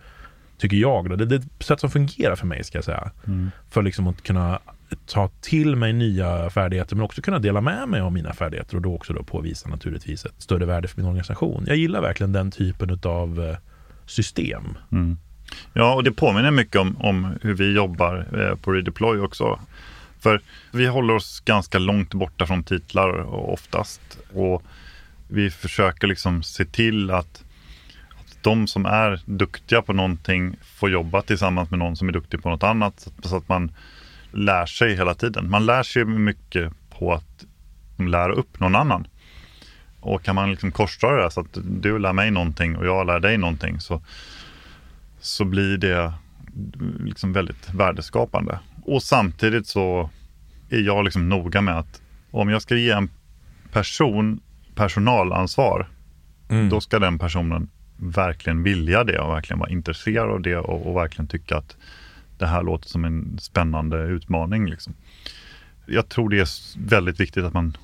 tycker 0.63 0.77
jag, 0.77 1.09
då. 1.09 1.15
Det, 1.15 1.25
det 1.25 1.35
är 1.35 1.39
ett 1.39 1.63
sätt 1.63 1.79
som 1.79 1.89
fungerar 1.89 2.35
för 2.35 2.47
mig 2.47 2.63
ska 2.63 2.77
jag 2.77 2.85
säga. 2.85 3.11
Mm. 3.27 3.51
För 3.69 3.81
liksom 3.81 4.07
att 4.07 4.23
kunna 4.23 4.59
ta 5.05 5.29
till 5.41 5.75
mig 5.75 5.93
nya 5.93 6.49
färdigheter 6.49 6.95
men 6.95 7.05
också 7.05 7.21
kunna 7.21 7.39
dela 7.39 7.61
med 7.61 7.89
mig 7.89 8.01
av 8.01 8.11
mina 8.11 8.33
färdigheter 8.33 8.75
och 8.75 8.81
då 8.81 8.95
också 8.95 9.13
då 9.13 9.23
påvisa 9.23 9.69
naturligtvis 9.69 10.25
ett 10.25 10.33
större 10.37 10.65
värde 10.65 10.87
för 10.87 10.97
min 10.97 11.05
organisation. 11.05 11.63
Jag 11.67 11.77
gillar 11.77 12.01
verkligen 12.01 12.31
den 12.31 12.51
typen 12.51 12.99
av 13.03 13.55
system. 14.05 14.77
Mm. 14.91 15.17
Ja, 15.73 15.93
och 15.93 16.03
det 16.03 16.11
påminner 16.11 16.51
mycket 16.51 16.81
om, 16.81 16.97
om 16.97 17.37
hur 17.41 17.53
vi 17.53 17.75
jobbar 17.75 18.27
eh, 18.33 18.55
på 18.55 18.71
Redeploy 18.71 19.19
också. 19.19 19.59
För 20.19 20.41
vi 20.71 20.85
håller 20.85 21.15
oss 21.15 21.39
ganska 21.39 21.79
långt 21.79 22.13
borta 22.13 22.45
från 22.45 22.63
titlar 22.63 23.35
oftast. 23.35 24.01
Och 24.33 24.63
vi 25.27 25.49
försöker 25.49 26.07
liksom 26.07 26.43
se 26.43 26.65
till 26.65 27.11
att, 27.11 27.25
att 27.25 27.42
de 28.43 28.67
som 28.67 28.85
är 28.85 29.21
duktiga 29.25 29.81
på 29.81 29.93
någonting 29.93 30.55
får 30.63 30.89
jobba 30.89 31.21
tillsammans 31.21 31.69
med 31.69 31.79
någon 31.79 31.95
som 31.95 32.09
är 32.09 32.11
duktig 32.11 32.43
på 32.43 32.49
något 32.49 32.63
annat. 32.63 33.07
Så 33.23 33.37
att 33.37 33.49
man 33.49 33.71
lär 34.31 34.65
sig 34.65 34.95
hela 34.95 35.15
tiden. 35.15 35.49
Man 35.49 35.65
lär 35.65 35.83
sig 35.83 36.05
mycket 36.05 36.73
på 36.89 37.13
att 37.13 37.45
lära 37.97 38.33
upp 38.33 38.59
någon 38.59 38.75
annan. 38.75 39.07
Och 39.99 40.23
kan 40.23 40.35
man 40.35 40.51
liksom 40.51 40.71
korsdra 40.71 41.23
det 41.23 41.31
så 41.31 41.41
att 41.41 41.57
du 41.63 41.99
lär 41.99 42.13
mig 42.13 42.31
någonting 42.31 42.75
och 42.75 42.85
jag 42.85 43.07
lär 43.07 43.19
dig 43.19 43.37
någonting 43.37 43.79
så, 43.79 44.01
så 45.19 45.45
blir 45.45 45.77
det 45.77 46.13
liksom 46.99 47.33
väldigt 47.33 47.73
värdeskapande. 47.73 48.59
Och 48.85 49.03
samtidigt 49.03 49.67
så 49.67 50.09
är 50.69 50.79
jag 50.79 51.03
liksom 51.03 51.29
noga 51.29 51.61
med 51.61 51.77
att 51.77 52.01
om 52.31 52.49
jag 52.49 52.61
ska 52.61 52.75
ge 52.75 52.91
en 52.91 53.09
person 53.71 54.41
personalansvar, 54.75 55.89
mm. 56.49 56.69
då 56.69 56.81
ska 56.81 56.99
den 56.99 57.19
personen 57.19 57.69
verkligen 57.97 58.63
vilja 58.63 59.03
det 59.03 59.19
och 59.19 59.31
verkligen 59.31 59.59
vara 59.59 59.69
intresserad 59.69 60.29
av 60.29 60.41
det 60.41 60.57
och, 60.57 60.87
och 60.87 60.95
verkligen 60.95 61.27
tycka 61.27 61.57
att 61.57 61.77
det 62.37 62.47
här 62.47 62.63
låter 62.63 62.89
som 62.89 63.05
en 63.05 63.37
spännande 63.41 63.97
utmaning. 63.97 64.69
Liksom. 64.69 64.93
Jag 65.85 66.09
tror 66.09 66.29
det 66.29 66.39
är 66.39 66.47
väldigt 66.77 67.19
viktigt 67.19 67.43
att 67.43 67.53
man 67.53 67.77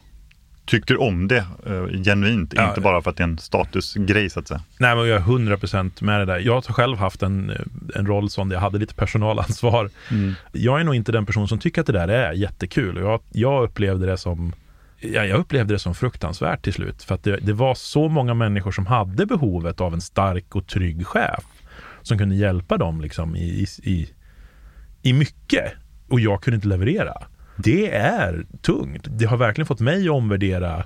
tycker 0.66 1.02
om 1.02 1.28
det 1.28 1.46
uh, 1.70 2.04
genuint, 2.04 2.54
ja. 2.56 2.70
inte 2.70 2.82
bara 2.82 3.02
för 3.02 3.10
att 3.10 3.18
det 3.18 3.24
är 3.24 3.28
en 3.28 3.38
statusgrej 3.38 4.30
så 4.30 4.40
att 4.40 4.48
säga. 4.48 4.62
Nej, 4.78 4.96
men 4.96 5.08
jag 5.08 5.16
är 5.16 5.22
hundra 5.22 5.58
procent 5.58 6.02
med 6.02 6.20
det 6.20 6.26
där. 6.26 6.40
Jag 6.40 6.54
har 6.54 6.62
själv 6.62 6.98
haft 6.98 7.24
en, 7.24 7.52
en 7.96 8.08
roll 8.08 8.30
som 8.30 8.52
jag 8.52 8.60
hade 8.60 8.78
lite 8.78 8.94
personalansvar. 8.96 9.90
Mm. 10.12 10.34
Jag 10.52 10.80
är 10.80 10.84
nog 10.84 10.96
inte 10.96 11.12
den 11.12 11.26
person 11.26 11.48
som 11.48 11.60
tycker 11.60 11.82
att 11.82 11.88
det 11.88 11.94
där 11.94 12.08
är 12.08 12.34
jättekul. 12.34 12.98
Jag, 12.98 13.22
jag 13.32 13.64
upplevde 13.64 14.06
det 14.06 14.18
som 14.18 14.54
ja, 15.00 15.26
jag 15.26 15.40
upplevde 15.40 15.74
det 15.74 15.80
som 15.80 15.96
fruktansvärt 15.96 16.64
till 16.64 16.74
slut. 16.74 17.04
För 17.04 17.16
att 17.16 17.24
det, 17.24 17.38
det 17.38 17.54
var 17.54 17.76
så 17.76 18.10
många 18.10 18.34
människor 18.34 18.72
som 18.72 18.86
hade 18.86 19.26
behovet 19.26 19.82
av 19.82 19.94
en 19.94 20.02
stark 20.02 20.56
och 20.56 20.68
trygg 20.68 21.08
chef 21.08 21.44
som 22.02 22.18
kunde 22.18 22.36
hjälpa 22.36 22.78
dem 22.78 23.02
liksom 23.02 23.36
i, 23.36 23.66
i, 23.84 24.10
i 25.02 25.14
mycket. 25.14 25.74
Och 26.08 26.20
jag 26.20 26.44
kunde 26.44 26.56
inte 26.56 26.68
leverera 26.68 27.28
det 27.64 27.96
är 27.96 28.46
tungt. 28.62 29.08
Det 29.10 29.26
har 29.26 29.38
verkligen 29.38 29.66
fått 29.66 29.80
mig 29.80 30.06
att 30.08 30.12
omvärdera 30.12 30.84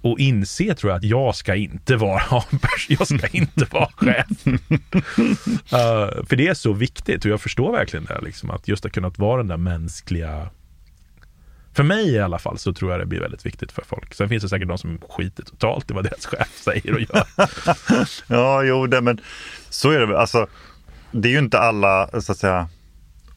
och 0.00 0.18
inse 0.18 0.74
tror 0.74 0.92
jag 0.92 0.98
att 0.98 1.04
jag 1.04 1.34
ska 1.34 1.54
inte 1.54 1.96
vara, 1.96 2.22
jag 2.88 3.06
ska 3.06 3.26
inte 3.32 3.64
vara 3.70 3.88
chef. 3.96 4.46
uh, 4.46 4.54
för 6.26 6.36
det 6.36 6.48
är 6.48 6.54
så 6.54 6.72
viktigt 6.72 7.24
och 7.24 7.30
jag 7.30 7.40
förstår 7.40 7.72
verkligen 7.72 8.04
det, 8.04 8.20
liksom, 8.22 8.50
att 8.50 8.68
just 8.68 8.86
att 8.86 8.92
kunna 8.92 9.08
vara 9.08 9.36
den 9.36 9.48
där 9.48 9.56
mänskliga 9.56 10.50
för 11.74 11.82
mig 11.82 12.10
i 12.10 12.18
alla 12.18 12.38
fall 12.38 12.58
så 12.58 12.72
tror 12.72 12.90
jag 12.90 13.00
det 13.00 13.06
blir 13.06 13.20
väldigt 13.20 13.46
viktigt 13.46 13.72
för 13.72 13.84
folk. 13.84 14.14
Sen 14.14 14.28
finns 14.28 14.42
det 14.42 14.48
säkert 14.48 14.68
de 14.68 14.78
som 14.78 14.98
skiter 15.08 15.42
totalt 15.42 15.90
i 15.90 15.94
vad 15.94 16.04
deras 16.04 16.26
chef 16.26 16.56
säger 16.56 16.94
och 16.94 17.00
gör. 17.00 17.24
ja, 18.26 18.62
jo, 18.62 18.86
det, 18.86 19.00
men 19.00 19.20
så 19.70 19.90
är 19.90 20.00
det 20.00 20.06
väl. 20.06 20.16
Alltså, 20.16 20.46
det 21.10 21.28
är 21.28 21.32
ju 21.32 21.38
inte 21.38 21.58
alla, 21.58 22.20
så 22.20 22.32
att 22.32 22.38
säga, 22.38 22.68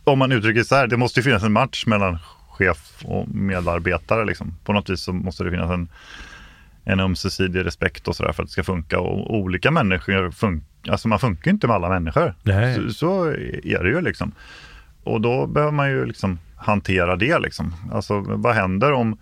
om 0.03 0.19
man 0.19 0.31
uttrycker 0.31 0.63
så 0.63 0.75
här, 0.75 0.87
det 0.87 0.97
måste 0.97 1.19
ju 1.19 1.23
finnas 1.23 1.43
en 1.43 1.51
match 1.51 1.85
mellan 1.85 2.19
chef 2.49 3.03
och 3.03 3.27
medarbetare. 3.27 4.25
Liksom. 4.25 4.55
På 4.63 4.73
något 4.73 4.89
vis 4.89 5.01
så 5.01 5.13
måste 5.13 5.43
det 5.43 5.51
finnas 5.51 5.71
en, 5.71 5.89
en 6.83 6.99
ömsesidig 6.99 7.65
respekt 7.65 8.07
och 8.07 8.15
sådär 8.15 8.31
för 8.31 8.43
att 8.43 8.49
det 8.49 8.53
ska 8.53 8.63
funka. 8.63 8.99
Och 8.99 9.35
olika 9.35 9.71
människor 9.71 10.31
funkar, 10.31 10.91
alltså 10.91 11.07
man 11.07 11.19
funkar 11.19 11.51
inte 11.51 11.67
med 11.67 11.75
alla 11.75 11.89
människor. 11.89 12.33
Så, 12.75 12.93
så, 12.93 13.25
är 13.63 13.83
det 13.83 13.89
ju 13.89 14.01
liksom. 14.01 14.31
Och 15.03 15.21
då 15.21 15.47
behöver 15.47 15.71
man 15.71 15.89
ju 15.89 16.05
liksom 16.05 16.39
hantera 16.55 17.15
det 17.15 17.39
liksom. 17.39 17.73
Alltså 17.91 18.19
vad 18.19 18.55
händer 18.55 18.91
om, 18.91 19.17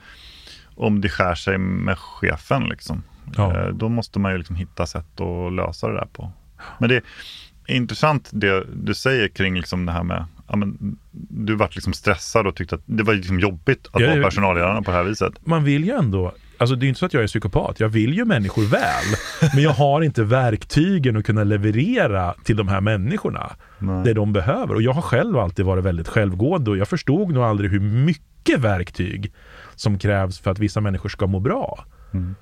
om 0.76 1.02
det 1.02 1.10
skär 1.10 1.36
sig 1.36 1.58
med 1.58 1.98
chefen 1.98 2.64
liksom? 2.64 3.04
Ja. 3.38 3.58
Eh, 3.58 3.68
då 3.68 3.90
måste 3.90 4.20
man 4.20 4.32
ju 4.32 4.38
liksom 4.38 4.56
hitta 4.56 4.86
sätt 4.86 5.22
att 5.22 5.54
lösa 5.54 5.88
det 5.88 5.94
där 5.94 6.08
på. 6.14 6.32
Men 6.80 6.90
det 6.90 6.96
är 6.96 7.76
intressant 7.76 8.30
det 8.34 8.66
du 8.74 8.94
säger 8.94 9.28
kring 9.28 9.56
liksom 9.56 9.86
det 9.86 9.92
här 9.92 10.04
med 10.04 10.26
ja, 10.48 10.56
men, 10.56 10.98
du 11.30 11.56
vart 11.56 11.76
liksom 11.76 11.94
stressad 11.94 12.48
och 12.48 12.56
tyckte 12.56 12.76
att 12.76 12.82
det 12.86 13.04
var 13.04 13.14
liksom 13.14 13.40
jobbigt 13.40 13.88
att 13.92 14.02
ja, 14.02 14.10
vara 14.10 14.24
personalledare 14.24 14.82
på 14.82 14.92
det 14.92 14.98
här 14.98 15.04
viset. 15.04 15.34
Man 15.46 15.64
vill 15.64 15.84
ju 15.86 15.92
ändå, 15.92 16.34
alltså 16.58 16.76
det 16.76 16.86
är 16.86 16.88
inte 16.88 17.00
så 17.00 17.06
att 17.06 17.14
jag 17.14 17.24
är 17.24 17.28
psykopat, 17.28 17.80
jag 17.80 17.90
vill 17.90 18.14
ju 18.14 18.26
människor 18.26 18.64
väl, 18.64 19.06
men 19.54 19.64
jag 19.64 19.72
har 19.72 20.02
inte 20.02 20.24
verktygen 20.24 21.18
att 21.18 21.26
kunna 21.26 21.44
leverera 21.44 22.34
till 22.44 22.56
de 22.56 22.68
här 22.68 22.82
människorna 22.82 23.56
Nej. 23.80 24.04
det 24.04 24.14
de 24.14 24.34
behöver. 24.34 24.76
Och 24.76 24.82
jag 24.82 24.94
har 24.94 25.02
själv 25.02 25.38
alltid 25.38 25.66
varit 25.66 25.84
väldigt 25.84 26.08
självgående 26.08 26.72
och 26.72 26.78
jag 26.78 26.88
förstod 26.88 27.32
nog 27.34 27.44
aldrig 27.44 27.72
hur 27.72 27.80
mycket 27.80 28.60
verktyg 28.60 29.32
som 29.76 30.00
krävs 30.00 30.40
för 30.40 30.52
att 30.52 30.60
vissa 30.60 30.82
människor 30.82 31.10
ska 31.10 31.28
må 31.28 31.40
bra. 31.40 31.86
Mm. 32.14 32.36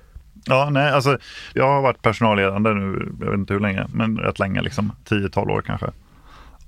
Ja, 0.44 0.68
nej, 0.70 0.90
alltså 0.90 1.18
jag 1.54 1.68
har 1.68 1.82
varit 1.82 2.02
personalledande 2.02 2.70
nu, 2.74 3.12
jag 3.20 3.30
vet 3.30 3.38
inte 3.38 3.52
hur 3.52 3.60
länge, 3.60 3.86
men 3.92 4.18
rätt 4.18 4.38
länge, 4.38 4.62
liksom 4.62 4.92
10-12 5.08 5.50
år 5.50 5.62
kanske. 5.62 5.86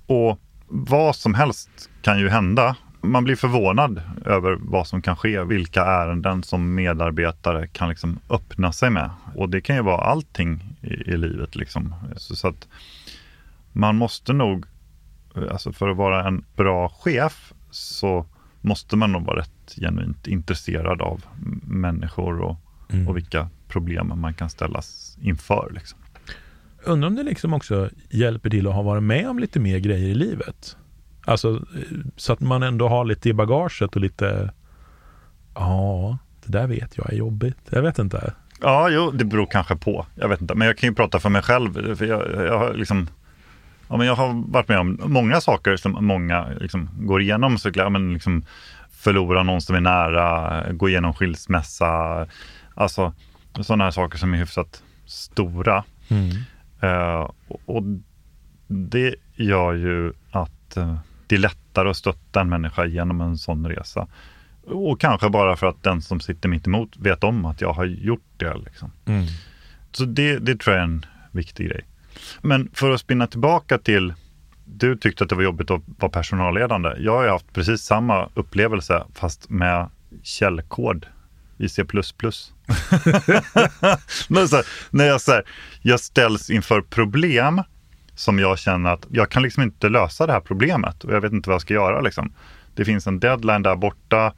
Och 0.07 0.39
vad 0.67 1.15
som 1.15 1.33
helst 1.33 1.69
kan 2.01 2.19
ju 2.19 2.29
hända. 2.29 2.75
Man 3.05 3.23
blir 3.23 3.35
förvånad 3.35 4.01
över 4.25 4.57
vad 4.61 4.87
som 4.87 5.01
kan 5.01 5.15
ske, 5.15 5.43
vilka 5.43 5.85
ärenden 5.85 6.43
som 6.43 6.75
medarbetare 6.75 7.67
kan 7.67 7.89
liksom 7.89 8.19
öppna 8.29 8.71
sig 8.71 8.89
med. 8.89 9.09
Och 9.35 9.49
det 9.49 9.61
kan 9.61 9.75
ju 9.75 9.81
vara 9.81 10.01
allting 10.01 10.77
i, 10.81 10.87
i 10.87 11.17
livet. 11.17 11.55
Liksom. 11.55 11.95
Så, 12.17 12.35
så, 12.35 12.47
att 12.47 12.67
man 13.71 13.95
måste 13.95 14.33
nog, 14.33 14.65
alltså 15.51 15.71
för 15.73 15.89
att 15.89 15.97
vara 15.97 16.27
en 16.27 16.45
bra 16.55 16.89
chef 16.89 17.53
så 17.71 18.25
måste 18.61 18.95
man 18.95 19.11
nog 19.11 19.25
vara 19.25 19.39
rätt 19.39 19.75
genuint 19.77 20.27
intresserad 20.27 21.01
av 21.01 21.25
människor 21.63 22.41
och, 22.41 22.57
mm. 22.89 23.07
och 23.07 23.17
vilka 23.17 23.49
problem 23.67 24.13
man 24.15 24.33
kan 24.33 24.49
ställas 24.49 25.17
inför. 25.21 25.71
Liksom 25.73 25.99
undrar 26.85 27.07
om 27.07 27.15
det 27.15 27.23
liksom 27.23 27.53
också 27.53 27.89
hjälper 28.09 28.49
till 28.49 28.67
att 28.67 28.73
ha 28.73 28.81
varit 28.81 29.03
med 29.03 29.29
om 29.29 29.39
lite 29.39 29.59
mer 29.59 29.79
grejer 29.79 30.09
i 30.09 30.15
livet. 30.15 30.77
Alltså 31.25 31.65
så 32.15 32.33
att 32.33 32.39
man 32.39 32.63
ändå 32.63 32.87
har 32.87 33.05
lite 33.05 33.29
i 33.29 33.33
bagaget 33.33 33.95
och 33.95 34.01
lite, 34.01 34.53
ja, 35.55 36.17
det 36.45 36.51
där 36.51 36.67
vet 36.67 36.97
jag 36.97 37.13
är 37.13 37.15
jobbigt. 37.15 37.57
Jag 37.69 37.81
vet 37.81 37.99
inte. 37.99 38.33
Ja, 38.61 38.89
jo, 38.89 39.11
det 39.11 39.25
beror 39.25 39.45
kanske 39.45 39.75
på. 39.75 40.05
Jag 40.15 40.29
vet 40.29 40.41
inte, 40.41 40.55
men 40.55 40.67
jag 40.67 40.77
kan 40.77 40.89
ju 40.89 40.95
prata 40.95 41.19
för 41.19 41.29
mig 41.29 41.41
själv. 41.41 41.95
För 41.95 42.05
jag, 42.05 42.45
jag 42.45 42.59
har 42.59 42.73
liksom 42.73 43.07
Ja, 43.87 43.97
men 43.97 44.07
jag 44.07 44.15
har 44.15 44.51
varit 44.51 44.67
med 44.67 44.79
om 44.79 44.99
många 45.05 45.41
saker 45.41 45.77
som 45.77 46.05
många 46.05 46.47
liksom 46.59 46.89
går 46.99 47.21
igenom. 47.21 47.57
Så, 47.57 47.71
ja, 47.73 47.89
men 47.89 48.13
liksom 48.13 48.45
förlora 48.91 49.43
någon 49.43 49.61
som 49.61 49.75
är 49.75 49.81
nära, 49.81 50.63
gå 50.73 50.89
igenom 50.89 51.13
skilsmässa. 51.13 52.27
Alltså 52.73 53.13
sådana 53.61 53.83
här 53.83 53.91
saker 53.91 54.17
som 54.17 54.33
är 54.33 54.37
hyfsat 54.37 54.83
stora. 55.05 55.83
Mm. 56.07 56.29
Uh, 56.83 57.29
och 57.65 57.83
det 58.67 59.15
gör 59.35 59.73
ju 59.73 60.13
att 60.31 60.77
uh, 60.77 60.97
det 61.27 61.35
är 61.35 61.39
lättare 61.39 61.89
att 61.89 61.97
stötta 61.97 62.41
en 62.41 62.49
människa 62.49 62.85
genom 62.85 63.21
en 63.21 63.37
sån 63.37 63.67
resa. 63.67 64.07
Och 64.67 64.99
kanske 64.99 65.29
bara 65.29 65.55
för 65.55 65.67
att 65.67 65.83
den 65.83 66.01
som 66.01 66.19
sitter 66.19 66.49
mitt 66.49 66.67
emot 66.67 66.97
vet 66.97 67.23
om 67.23 67.45
att 67.45 67.61
jag 67.61 67.73
har 67.73 67.85
gjort 67.85 68.29
det. 68.37 68.57
Liksom. 68.57 68.91
Mm. 69.05 69.25
Så 69.91 70.05
det, 70.05 70.39
det 70.39 70.59
tror 70.59 70.75
jag 70.75 70.81
är 70.81 70.87
en 70.87 71.05
viktig 71.31 71.67
grej. 71.69 71.85
Men 72.41 72.69
för 72.73 72.91
att 72.91 72.99
spinna 72.99 73.27
tillbaka 73.27 73.77
till, 73.77 74.13
du 74.65 74.97
tyckte 74.97 75.23
att 75.23 75.29
det 75.29 75.35
var 75.35 75.43
jobbigt 75.43 75.71
att 75.71 75.81
vara 75.99 76.11
personalledande. 76.11 76.89
Jag 76.99 77.17
har 77.17 77.27
haft 77.27 77.53
precis 77.53 77.81
samma 77.81 78.29
upplevelse 78.33 79.03
fast 79.13 79.49
med 79.49 79.89
källkod 80.23 81.05
i 81.57 81.69
C++. 81.69 81.83
Men 84.27 84.47
så 84.47 84.55
här, 84.55 84.65
när 84.89 85.05
jag, 85.05 85.21
så 85.21 85.31
här, 85.31 85.43
jag 85.81 85.99
ställs 85.99 86.49
inför 86.49 86.81
problem 86.81 87.63
som 88.15 88.39
jag 88.39 88.59
känner 88.59 88.93
att 88.93 89.07
jag 89.09 89.29
kan 89.29 89.43
liksom 89.43 89.63
inte 89.63 89.89
lösa 89.89 90.25
det 90.25 90.33
här 90.33 90.39
problemet 90.39 91.03
och 91.03 91.13
jag 91.13 91.21
vet 91.21 91.33
inte 91.33 91.49
vad 91.49 91.53
jag 91.53 91.61
ska 91.61 91.73
göra. 91.73 92.01
Liksom. 92.01 92.33
Det 92.75 92.85
finns 92.85 93.07
en 93.07 93.19
deadline 93.19 93.63
där 93.63 93.75
borta, 93.75 94.33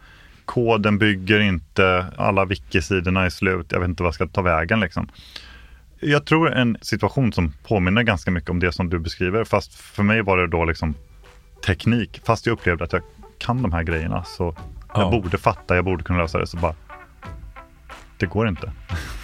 koden 0.46 0.98
bygger 0.98 1.40
inte, 1.40 2.06
alla 2.18 2.46
wiki-sidorna 2.46 3.26
är 3.26 3.30
slut, 3.30 3.72
jag 3.72 3.80
vet 3.80 3.90
inte 3.90 4.04
vad 4.04 4.08
jag 4.08 4.16
ska 4.16 4.28
ta 4.28 4.42
vägen. 4.42 4.80
Liksom. 4.80 5.10
Jag 6.00 6.26
tror 6.26 6.54
en 6.54 6.78
situation 6.82 7.34
som 7.34 7.54
påminner 7.68 8.04
ganska 8.04 8.32
mycket 8.32 8.50
om 8.50 8.60
det 8.60 8.72
som 8.72 8.90
du 8.90 9.00
beskriver, 9.00 9.44
fast 9.44 9.76
för 9.76 10.04
mig 10.04 10.22
var 10.22 10.38
det 10.38 10.48
då 10.48 10.66
liksom 10.66 10.96
teknik. 11.66 12.22
Fast 12.26 12.46
jag 12.46 12.54
upplevde 12.54 12.84
att 12.84 12.94
jag 12.94 13.02
kan 13.38 13.62
de 13.62 13.74
här 13.74 13.84
grejerna 13.84 14.24
så 14.24 14.56
jag 14.94 15.04
ja. 15.04 15.12
borde 15.12 15.38
fatta, 15.38 15.76
jag 15.76 15.86
borde 15.86 16.04
kunna 16.04 16.20
lösa 16.20 16.38
det. 16.38 16.48
Så 16.48 16.58
bara 16.58 16.76
det 18.18 18.26
går 18.26 18.48
inte. 18.48 18.72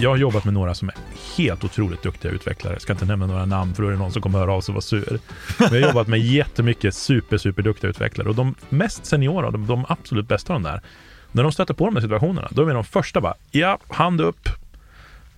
Jag 0.00 0.10
har 0.10 0.16
jobbat 0.16 0.44
med 0.44 0.54
några 0.54 0.74
som 0.74 0.88
är 0.88 0.94
helt 1.36 1.64
otroligt 1.64 2.02
duktiga 2.02 2.32
utvecklare. 2.32 2.74
Jag 2.74 2.82
ska 2.82 2.92
inte 2.92 3.04
nämna 3.04 3.26
några 3.26 3.44
namn 3.46 3.74
för 3.74 3.82
då 3.82 3.88
är 3.88 3.92
det 3.92 3.98
någon 3.98 4.12
som 4.12 4.22
kommer 4.22 4.38
höra 4.38 4.52
av 4.52 4.60
sig 4.60 4.72
och 4.72 4.74
vara 4.74 4.82
sur. 4.82 5.18
Men 5.58 5.68
jag 5.72 5.80
har 5.80 5.88
jobbat 5.88 6.08
med 6.08 6.20
jättemycket 6.20 6.94
super, 6.94 7.38
super 7.38 7.62
duktiga 7.62 7.90
utvecklare 7.90 8.28
och 8.28 8.34
de 8.34 8.54
mest 8.68 9.06
seniora, 9.06 9.50
de, 9.50 9.66
de 9.66 9.84
absolut 9.88 10.28
bästa 10.28 10.54
av 10.54 10.62
de 10.62 10.68
där, 10.68 10.80
när 11.32 11.42
de 11.42 11.52
stöter 11.52 11.74
på 11.74 11.84
de 11.86 11.94
här 11.94 12.02
situationerna, 12.02 12.48
då 12.50 12.68
är 12.68 12.74
de 12.74 12.84
första 12.84 13.20
bara, 13.20 13.34
ja, 13.50 13.78
hand 13.88 14.20
upp. 14.20 14.48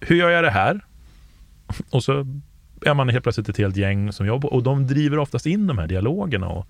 Hur 0.01 0.17
gör 0.17 0.31
jag 0.31 0.45
det 0.45 0.51
här? 0.51 0.81
Och 1.91 2.05
så 2.05 2.27
är 2.87 2.95
man 2.95 3.09
helt 3.09 3.23
plötsligt 3.23 3.49
ett 3.49 3.59
helt 3.59 3.77
gäng 3.77 4.13
som 4.13 4.27
jobbar 4.27 4.53
och 4.53 4.63
de 4.63 4.87
driver 4.87 5.19
oftast 5.19 5.47
in 5.47 5.67
de 5.67 5.79
här 5.79 5.87
dialogerna. 5.87 6.49
Och 6.49 6.67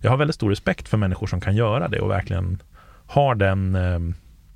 jag 0.00 0.10
har 0.10 0.16
väldigt 0.16 0.34
stor 0.34 0.50
respekt 0.50 0.88
för 0.88 0.96
människor 0.96 1.26
som 1.26 1.40
kan 1.40 1.56
göra 1.56 1.88
det 1.88 2.00
och 2.00 2.10
verkligen 2.10 2.62
har 3.06 3.34
den, 3.34 3.74
eh, 3.74 3.98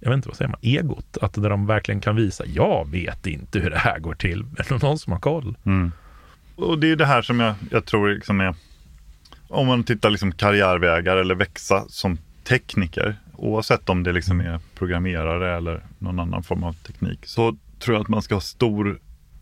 jag 0.00 0.10
vet 0.10 0.16
inte 0.16 0.28
vad 0.28 0.36
säger 0.36 0.48
man, 0.48 0.60
egot. 0.62 1.18
Att 1.20 1.32
där 1.32 1.50
de 1.50 1.66
verkligen 1.66 2.00
kan 2.00 2.16
visa, 2.16 2.44
jag 2.46 2.88
vet 2.90 3.26
inte 3.26 3.58
hur 3.58 3.70
det 3.70 3.78
här 3.78 3.98
går 3.98 4.14
till, 4.14 4.44
men 4.68 4.78
någon 4.82 4.98
som 4.98 5.12
har 5.12 5.20
koll. 5.20 5.56
Mm. 5.64 5.92
Och 6.56 6.78
det 6.78 6.90
är 6.90 6.96
det 6.96 7.06
här 7.06 7.22
som 7.22 7.40
jag, 7.40 7.54
jag 7.70 7.84
tror 7.84 8.08
liksom 8.08 8.40
är, 8.40 8.54
om 9.48 9.66
man 9.66 9.84
tittar 9.84 10.10
liksom 10.10 10.32
karriärvägar 10.32 11.16
eller 11.16 11.34
växa 11.34 11.84
som 11.88 12.18
tekniker, 12.44 13.16
oavsett 13.36 13.88
om 13.88 14.02
det 14.02 14.12
liksom 14.12 14.40
är 14.40 14.60
programmerare 14.74 15.56
eller 15.56 15.82
någon 15.98 16.18
annan 16.18 16.42
form 16.42 16.64
av 16.64 16.72
teknik, 16.72 17.26
så 17.26 17.56
tror 17.78 17.94
jag 17.96 18.02
att 18.02 18.08
man 18.08 18.22
ska 18.22 18.34
ha 18.34 18.40
stor 18.40 19.00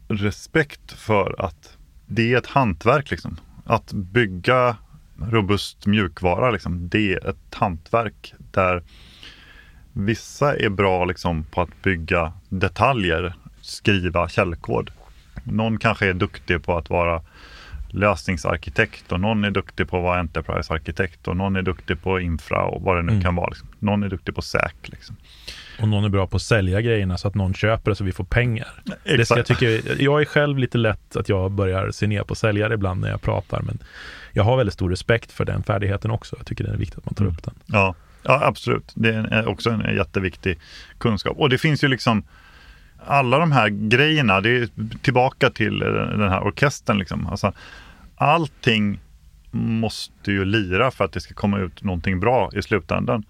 respekt 0.09 0.93
för 0.93 1.35
att 1.39 1.77
det 2.07 2.33
är 2.33 2.39
ett 2.39 2.47
hantverk. 2.47 3.11
Liksom. 3.11 3.37
Att 3.65 3.93
bygga 3.93 4.77
robust 5.23 5.87
mjukvara, 5.87 6.51
liksom, 6.51 6.89
det 6.89 7.13
är 7.13 7.29
ett 7.29 7.55
hantverk 7.55 8.35
där 8.51 8.83
vissa 9.97 10.57
är 10.57 10.69
bra 10.69 11.05
liksom, 11.05 11.45
på 11.45 11.61
att 11.61 11.83
bygga 11.83 12.33
detaljer, 12.49 13.35
skriva 13.61 14.29
källkod. 14.29 14.91
Någon 15.45 15.79
kanske 15.79 16.07
är 16.07 16.15
duktig 16.15 16.65
på 16.65 16.77
att 16.77 16.91
vara 16.91 17.23
lösningsarkitekt 17.89 19.13
och 19.13 19.21
någon 19.21 19.45
är 19.45 19.51
duktig 19.51 19.89
på 19.89 19.97
att 19.97 20.03
vara 20.03 20.21
Enterprise-arkitekt 20.21 21.29
och 21.29 21.37
någon 21.37 21.57
är 21.57 21.63
duktig 21.63 22.03
på 22.03 22.21
infra 22.21 22.65
och 22.65 22.83
vad 22.83 22.97
det 22.97 23.03
nu 23.03 23.13
mm. 23.13 23.23
kan 23.23 23.35
vara. 23.35 23.49
Liksom. 23.49 23.69
Någon 23.79 24.03
är 24.03 24.09
duktig 24.09 24.35
på 24.35 24.43
SÄK. 24.43 24.77
Liksom. 24.83 25.17
Och 25.81 25.89
någon 25.89 26.05
är 26.05 26.09
bra 26.09 26.27
på 26.27 26.37
att 26.37 26.43
sälja 26.43 26.81
grejerna 26.81 27.19
så 27.19 27.29
att 27.29 27.35
någon 27.35 27.55
köper 27.55 27.91
det 27.91 27.95
så 27.95 28.05
vi 28.05 28.13
får 28.13 28.25
pengar. 28.25 28.83
Det 29.05 29.25
ska 29.25 29.37
jag, 29.37 29.47
tycka, 29.47 29.67
jag 29.99 30.21
är 30.21 30.25
själv 30.25 30.59
lite 30.59 30.79
lätt 30.79 31.17
att 31.17 31.29
jag 31.29 31.51
börjar 31.51 31.91
se 31.91 32.07
ner 32.07 32.23
på 32.23 32.35
säljare 32.35 32.75
ibland 32.75 33.01
när 33.01 33.11
jag 33.11 33.23
pratar, 33.23 33.63
men 33.63 33.79
jag 34.33 34.45
har 34.45 34.57
väldigt 34.57 34.75
stor 34.75 34.91
respekt 34.91 35.33
för 35.33 35.45
den 35.45 35.63
färdigheten 35.63 36.11
också. 36.11 36.37
Jag 36.39 36.47
tycker 36.47 36.65
det 36.65 36.71
är 36.71 36.77
viktigt 36.77 36.99
att 36.99 37.05
man 37.05 37.15
tar 37.15 37.25
mm. 37.25 37.37
upp 37.37 37.43
den. 37.45 37.55
Ja, 37.67 37.95
ja, 38.27 38.45
absolut. 38.45 38.93
Det 38.95 39.15
är 39.15 39.39
eh, 39.39 39.49
också 39.49 39.71
en 39.71 39.97
jätteviktig 39.97 40.59
kunskap. 40.99 41.37
Och 41.37 41.49
det 41.49 41.59
finns 41.59 41.85
ju 41.85 41.89
liksom 41.89 42.25
alla 43.07 43.39
de 43.39 43.53
här 43.53 43.69
grejerna, 43.69 44.41
det 44.41 44.51
är 44.51 44.69
tillbaka 45.03 45.51
till 45.51 45.83
eh, 45.83 45.89
den 45.89 46.29
här 46.29 46.47
orkestern. 46.47 46.99
Liksom. 46.99 47.27
Alltså, 47.27 47.53
allting 48.17 49.01
måste 49.51 50.33
ju 50.33 50.45
lira 50.45 50.91
för 50.91 51.05
att 51.05 51.13
det 51.13 51.21
ska 51.21 51.35
komma 51.35 51.59
ut 51.59 51.83
någonting 51.83 52.21
bra 52.21 52.51
i 52.55 52.63
slutändan. 52.63 53.25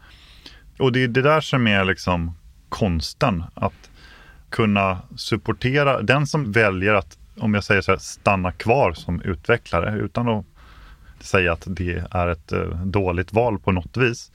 Och 0.79 0.93
det 0.93 1.05
är 1.05 1.09
det 1.09 1.23
där 1.23 1.41
som 1.41 1.67
är 1.67 1.85
liksom 1.85 2.33
konsten. 2.69 3.45
Att 3.55 3.91
kunna 4.51 4.99
supportera 5.17 6.03
den 6.03 6.27
som 6.27 6.53
väljer 6.53 6.95
att, 6.95 7.19
om 7.37 7.55
jag 7.55 7.65
säger 7.65 7.81
så 7.81 7.93
här, 7.93 7.99
stanna 7.99 8.53
kvar 8.53 8.93
som 8.93 9.21
utvecklare 9.21 9.99
utan 9.99 10.29
att 10.29 10.45
säga 11.21 11.53
att 11.53 11.65
det 11.67 12.05
är 12.11 12.29
ett 12.29 12.53
eh, 12.53 12.69
dåligt 12.85 13.33
val 13.33 13.59
på 13.59 13.73
något 13.73 13.97
vis. 13.97 14.33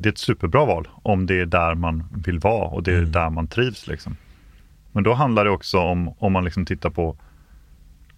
Det 0.00 0.08
är 0.08 0.12
ett 0.12 0.18
superbra 0.18 0.64
val 0.64 0.88
om 1.02 1.26
det 1.26 1.40
är 1.40 1.46
där 1.46 1.74
man 1.74 2.04
vill 2.24 2.38
vara 2.38 2.68
och 2.68 2.82
det 2.82 2.92
är 2.92 2.98
mm. 2.98 3.12
där 3.12 3.30
man 3.30 3.46
trivs. 3.46 3.86
Liksom. 3.86 4.16
Men 4.92 5.02
då 5.02 5.14
handlar 5.14 5.44
det 5.44 5.50
också 5.50 5.78
om, 5.78 6.14
om 6.18 6.32
man 6.32 6.44
liksom 6.44 6.66
tittar 6.66 6.90
på 6.90 7.16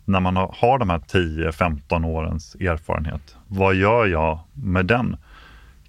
när 0.05 0.21
man 0.21 0.37
har, 0.37 0.55
har 0.59 0.79
de 0.79 0.91
här 0.91 0.99
10-15 0.99 2.07
årens 2.07 2.55
erfarenhet. 2.55 3.37
Vad 3.47 3.75
gör 3.75 4.07
jag 4.07 4.39
med 4.53 4.87
den? 4.87 5.17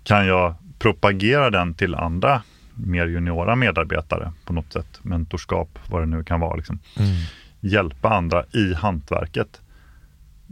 Kan 0.04 0.28
jag 0.28 0.56
propagera 0.80 1.50
den 1.50 1.74
till 1.74 1.96
andra 1.96 2.42
mer 2.74 3.08
juniora 3.08 3.56
medarbetare 3.56 4.32
på 4.46 4.54
något 4.54 4.74
sätt? 4.74 5.00
Mentorskap, 5.02 5.80
vad 5.90 6.02
det 6.02 6.06
nu 6.06 6.24
kan 6.24 6.40
vara. 6.40 6.56
Liksom. 6.56 6.80
Mm. 6.98 7.12
Hjälpa 7.60 8.10
andra 8.10 8.44
i 8.52 8.74
hantverket. 8.74 9.62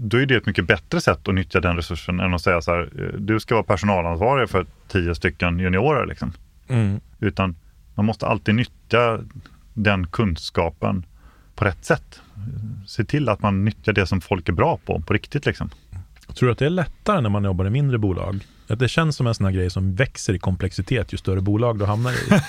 Då 0.04 0.18
är 0.18 0.26
det 0.26 0.36
ett 0.36 0.46
mycket 0.46 0.68
bättre 0.68 1.02
sätt 1.02 1.28
att 1.28 1.36
nyttja 1.36 1.60
den 1.60 1.76
resursen 1.76 2.20
än 2.20 2.34
att 2.34 2.42
säga 2.42 2.62
så 2.62 2.72
här, 2.72 2.90
eh, 3.00 3.20
du 3.20 3.40
ska 3.40 3.56
vara 3.56 3.64
personalansvarig 3.64 4.50
för 4.50 4.66
tio 4.88 5.16
stycken 5.16 5.60
juniorer. 5.60 6.06
Liksom. 6.06 6.34
Mm. 6.68 7.00
Utan 7.20 7.56
man 7.96 8.06
måste 8.06 8.28
alltid 8.28 8.56
nyttja 8.56 9.20
den 9.74 10.08
kunskapen 10.08 11.06
på 11.56 11.66
rätt 11.66 11.86
sätt. 11.86 12.22
Se 12.88 13.04
till 13.04 13.30
att 13.30 13.42
man 13.42 13.66
nyttjar 13.66 13.94
det 13.94 14.08
som 14.08 14.22
folk 14.22 14.50
är 14.50 14.54
bra 14.54 14.80
på, 14.86 15.02
på 15.02 15.14
riktigt. 15.14 15.46
Liksom. 15.46 15.70
Tror 16.36 16.48
du 16.48 16.52
att 16.52 16.60
det 16.60 16.66
är 16.66 16.70
lättare 16.70 17.22
när 17.22 17.30
man 17.30 17.44
jobbar 17.44 17.66
i 17.66 17.70
mindre 17.70 17.98
bolag? 17.98 18.40
Att 18.68 18.80
det 18.80 18.88
känns 18.88 19.16
som 19.16 19.28
en 19.28 19.36
sån 19.36 19.46
här 19.46 19.54
grej 19.54 19.70
som 19.70 19.96
växer 19.96 20.34
i 20.34 20.40
komplexitet 20.40 21.14
ju 21.14 21.18
större 21.18 21.42
bolag 21.42 21.80
du 21.80 21.86
hamnar 21.86 22.12
i. 22.12 22.42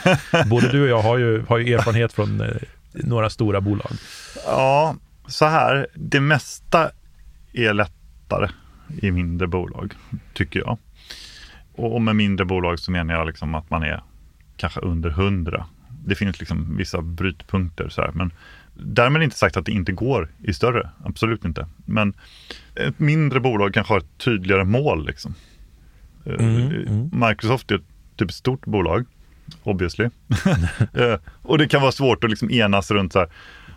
Både 0.49 0.69
du 0.69 0.83
och 0.83 0.89
jag 0.89 1.03
har 1.03 1.19
ju, 1.19 1.45
har 1.49 1.59
ju 1.59 1.75
erfarenhet 1.75 2.13
från 2.13 2.41
eh, 2.41 2.47
några 2.93 3.31
stora 3.31 3.61
bolag. 3.61 3.93
Ja, 4.47 4.97
så 5.27 5.45
här. 5.45 5.87
Det 5.95 6.21
mesta 6.21 6.91
är 7.53 7.75
lättare 7.75 8.49
i 9.03 9.11
mindre 9.11 9.47
bolag, 9.47 9.95
tycker 10.35 10.61
jag. 10.61 10.79
Och 11.73 12.03
med 12.03 12.17
mindre 12.17 12.47
bolag 12.47 12.79
så 12.79 12.91
menar 12.91 13.15
jag 13.15 13.27
liksom 13.27 13.55
att 13.55 13.71
man 13.71 13.83
är 13.83 14.03
kanske 14.57 14.81
under 14.81 15.11
hundra 15.11 15.67
det 16.05 16.15
finns 16.15 16.41
liksom 16.41 16.77
vissa 16.77 17.03
brytpunkter. 17.03 17.89
Så 17.89 18.03
här, 18.03 18.11
men 18.13 18.33
därmed 18.75 19.23
inte 19.23 19.37
sagt 19.37 19.57
att 19.57 19.67
det 19.67 19.73
inte 19.73 19.93
går 19.93 20.29
i 20.43 20.55
större, 20.55 20.91
absolut 21.05 21.45
inte. 21.45 21.67
Men 21.85 22.15
ett 22.75 22.99
mindre 22.99 23.41
bolag 23.41 23.75
kanske 23.75 23.93
har 23.93 23.99
ett 23.99 24.19
tydligare 24.19 24.65
mål. 24.65 25.07
Liksom. 25.07 25.35
Eh, 26.27 26.35
mm, 26.35 26.71
mm. 26.71 27.29
Microsoft 27.29 27.71
är 27.71 27.75
ett 27.75 27.83
typ 28.17 28.33
stort 28.33 28.67
bolag, 28.67 29.05
obviously. 29.63 30.09
Eh, 30.95 31.19
och 31.43 31.59
det 31.59 31.69
kan 31.69 31.81
vara 31.81 31.93
svårt 31.93 32.25
att 32.25 32.31
liksom 32.31 32.51
enas 32.51 32.91
runt 32.91 33.13
så 33.13 33.19
här, 33.19 33.29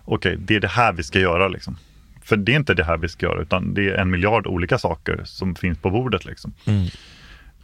okej, 0.06 0.34
okay, 0.34 0.46
det 0.46 0.56
är 0.56 0.60
det 0.60 0.68
här 0.68 0.94
vi 0.94 1.04
ska 1.04 1.20
göra. 1.20 1.48
Liksom. 1.48 1.78
För 2.26 2.38
det 2.38 2.52
är 2.52 2.56
inte 2.56 2.74
det 2.74 2.84
här 2.84 2.98
vi 2.98 3.10
ska 3.10 3.26
göra, 3.26 3.42
utan 3.42 3.74
det 3.74 3.90
är 3.90 3.94
en 3.94 4.12
miljard 4.12 4.48
olika 4.48 4.78
saker 4.78 5.22
som 5.26 5.56
finns 5.56 5.78
på 5.78 5.90
bordet. 5.90 6.26
Liksom. 6.26 6.54
Mm. 6.66 6.88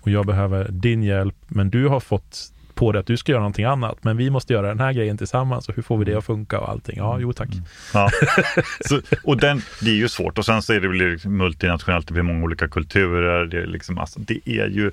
Och 0.01 0.11
jag 0.11 0.25
behöver 0.25 0.67
din 0.71 1.03
hjälp, 1.03 1.35
men 1.47 1.69
du 1.69 1.87
har 1.87 1.99
fått 1.99 2.51
på 2.73 2.91
det 2.91 2.99
att 2.99 3.05
du 3.05 3.17
ska 3.17 3.31
göra 3.31 3.39
någonting 3.39 3.65
annat, 3.65 4.03
men 4.03 4.17
vi 4.17 4.29
måste 4.29 4.53
göra 4.53 4.67
den 4.67 4.79
här 4.79 4.93
grejen 4.93 5.17
tillsammans 5.17 5.69
och 5.69 5.75
hur 5.75 5.83
får 5.83 5.97
vi 5.97 6.05
det 6.05 6.15
att 6.15 6.25
funka 6.25 6.59
och 6.59 6.69
allting? 6.69 6.97
Ja, 6.97 7.19
jo 7.19 7.33
tack. 7.33 7.49
Mm. 7.53 7.63
Ja. 7.93 8.09
Så, 8.85 9.01
och 9.23 9.37
den, 9.37 9.61
det 9.81 9.89
är 9.89 9.95
ju 9.95 10.09
svårt 10.09 10.37
och 10.37 10.45
sen 10.45 10.61
så 10.61 10.73
är 10.73 10.79
det 10.79 10.87
väl 10.87 10.97
liksom 10.97 11.37
multinationellt, 11.37 12.07
det 12.07 12.13
blir 12.13 12.23
många 12.23 12.43
olika 12.43 12.67
kulturer, 12.67 13.45
det 13.45 13.61
är, 13.61 13.67
liksom, 13.67 13.97
alltså, 13.97 14.19
det 14.19 14.39
är 14.45 14.67
ju 14.67 14.91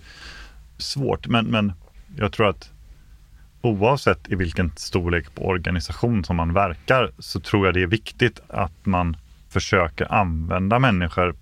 svårt, 0.79 1.27
men, 1.27 1.47
men 1.47 1.73
jag 2.17 2.33
tror 2.33 2.49
att 2.49 2.71
oavsett 3.61 4.29
i 4.29 4.35
vilken 4.35 4.73
storlek 4.77 5.35
på 5.35 5.47
organisation 5.47 6.25
som 6.25 6.37
man 6.37 6.53
verkar 6.53 7.11
så 7.19 7.41
tror 7.41 7.67
jag 7.67 7.75
det 7.75 7.83
är 7.83 7.87
viktigt 7.87 8.41
att 8.49 8.87
man 8.87 9.17
försöker 9.49 10.13
använda 10.13 10.79
människor 10.79 11.37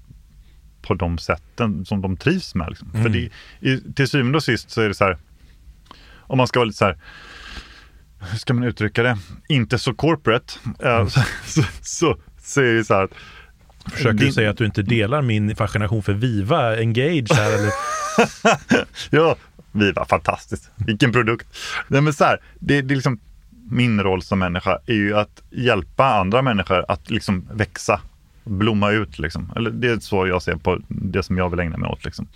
på 0.82 0.94
de 0.94 1.18
sätten 1.18 1.84
som 1.84 2.02
de 2.02 2.16
trivs 2.16 2.54
med. 2.54 2.68
Liksom. 2.68 2.90
Mm. 2.90 3.02
För 3.02 3.10
det, 3.10 3.30
i, 3.60 3.92
till 3.94 4.08
syvende 4.08 4.36
och 4.36 4.44
sist 4.44 4.70
så 4.70 4.80
är 4.80 4.88
det 4.88 4.94
så 4.94 5.04
här, 5.04 5.18
om 6.20 6.38
man 6.38 6.46
ska 6.46 6.58
vara 6.60 6.66
lite 6.66 6.78
så 6.78 6.84
här, 6.84 6.98
hur 8.18 8.38
ska 8.38 8.54
man 8.54 8.64
uttrycka 8.64 9.02
det, 9.02 9.18
inte 9.48 9.78
så 9.78 9.94
corporate, 9.94 10.54
mm. 10.82 11.10
så, 11.10 11.20
så, 11.44 11.62
så, 11.82 12.16
så 12.38 12.60
är 12.60 12.74
det 12.74 12.84
så 12.84 12.94
här 12.94 13.08
Försöker 13.92 14.18
din... 14.18 14.26
du 14.26 14.32
säga 14.32 14.50
att 14.50 14.58
du 14.58 14.64
inte 14.64 14.82
delar 14.82 15.22
min 15.22 15.56
fascination 15.56 16.02
för 16.02 16.12
Viva 16.12 16.76
Engage 16.76 17.32
här 17.32 17.52
eller? 17.52 17.72
ja, 19.10 19.36
Viva, 19.72 20.04
fantastiskt. 20.04 20.70
Vilken 20.76 21.12
produkt. 21.12 21.46
Nej, 21.88 22.00
men 22.00 22.12
så 22.12 22.24
här, 22.24 22.40
det, 22.58 22.82
det 22.82 22.94
är 22.94 22.96
liksom, 22.96 23.20
min 23.70 24.00
roll 24.00 24.22
som 24.22 24.38
människa 24.38 24.78
är 24.86 24.94
ju 24.94 25.16
att 25.16 25.42
hjälpa 25.50 26.04
andra 26.04 26.42
människor 26.42 26.84
att 26.88 27.10
liksom 27.10 27.48
växa, 27.52 28.00
blomma 28.44 28.90
ut. 28.90 29.18
Liksom. 29.18 29.52
Eller 29.56 29.70
det 29.70 29.88
är 29.88 29.98
så 29.98 30.26
jag 30.26 30.42
ser 30.42 30.56
på 30.56 30.78
det 30.88 31.22
som 31.22 31.38
jag 31.38 31.50
vill 31.50 31.60
ägna 31.60 31.76
mig 31.76 31.90
åt. 31.90 32.04
Liksom. 32.04 32.26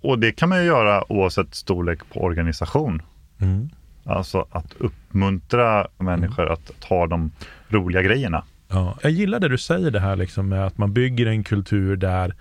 Och 0.00 0.18
det 0.18 0.32
kan 0.32 0.48
man 0.48 0.58
ju 0.58 0.64
göra 0.64 1.12
oavsett 1.12 1.54
storlek 1.54 1.98
på 2.12 2.20
organisation. 2.20 3.02
Mm. 3.38 3.70
Alltså 4.04 4.46
att 4.50 4.74
uppmuntra 4.78 5.86
människor 5.98 6.42
mm. 6.42 6.52
att 6.52 6.70
ta 6.80 7.06
de 7.06 7.30
roliga 7.68 8.02
grejerna. 8.02 8.44
Ja, 8.68 8.98
jag 9.02 9.12
gillar 9.12 9.40
det 9.40 9.48
du 9.48 9.58
säger 9.58 9.90
det 9.90 10.00
här 10.00 10.16
liksom 10.16 10.48
med 10.48 10.66
att 10.66 10.78
man 10.78 10.92
bygger 10.92 11.26
en 11.26 11.44
kultur 11.44 11.96
där 11.96 12.34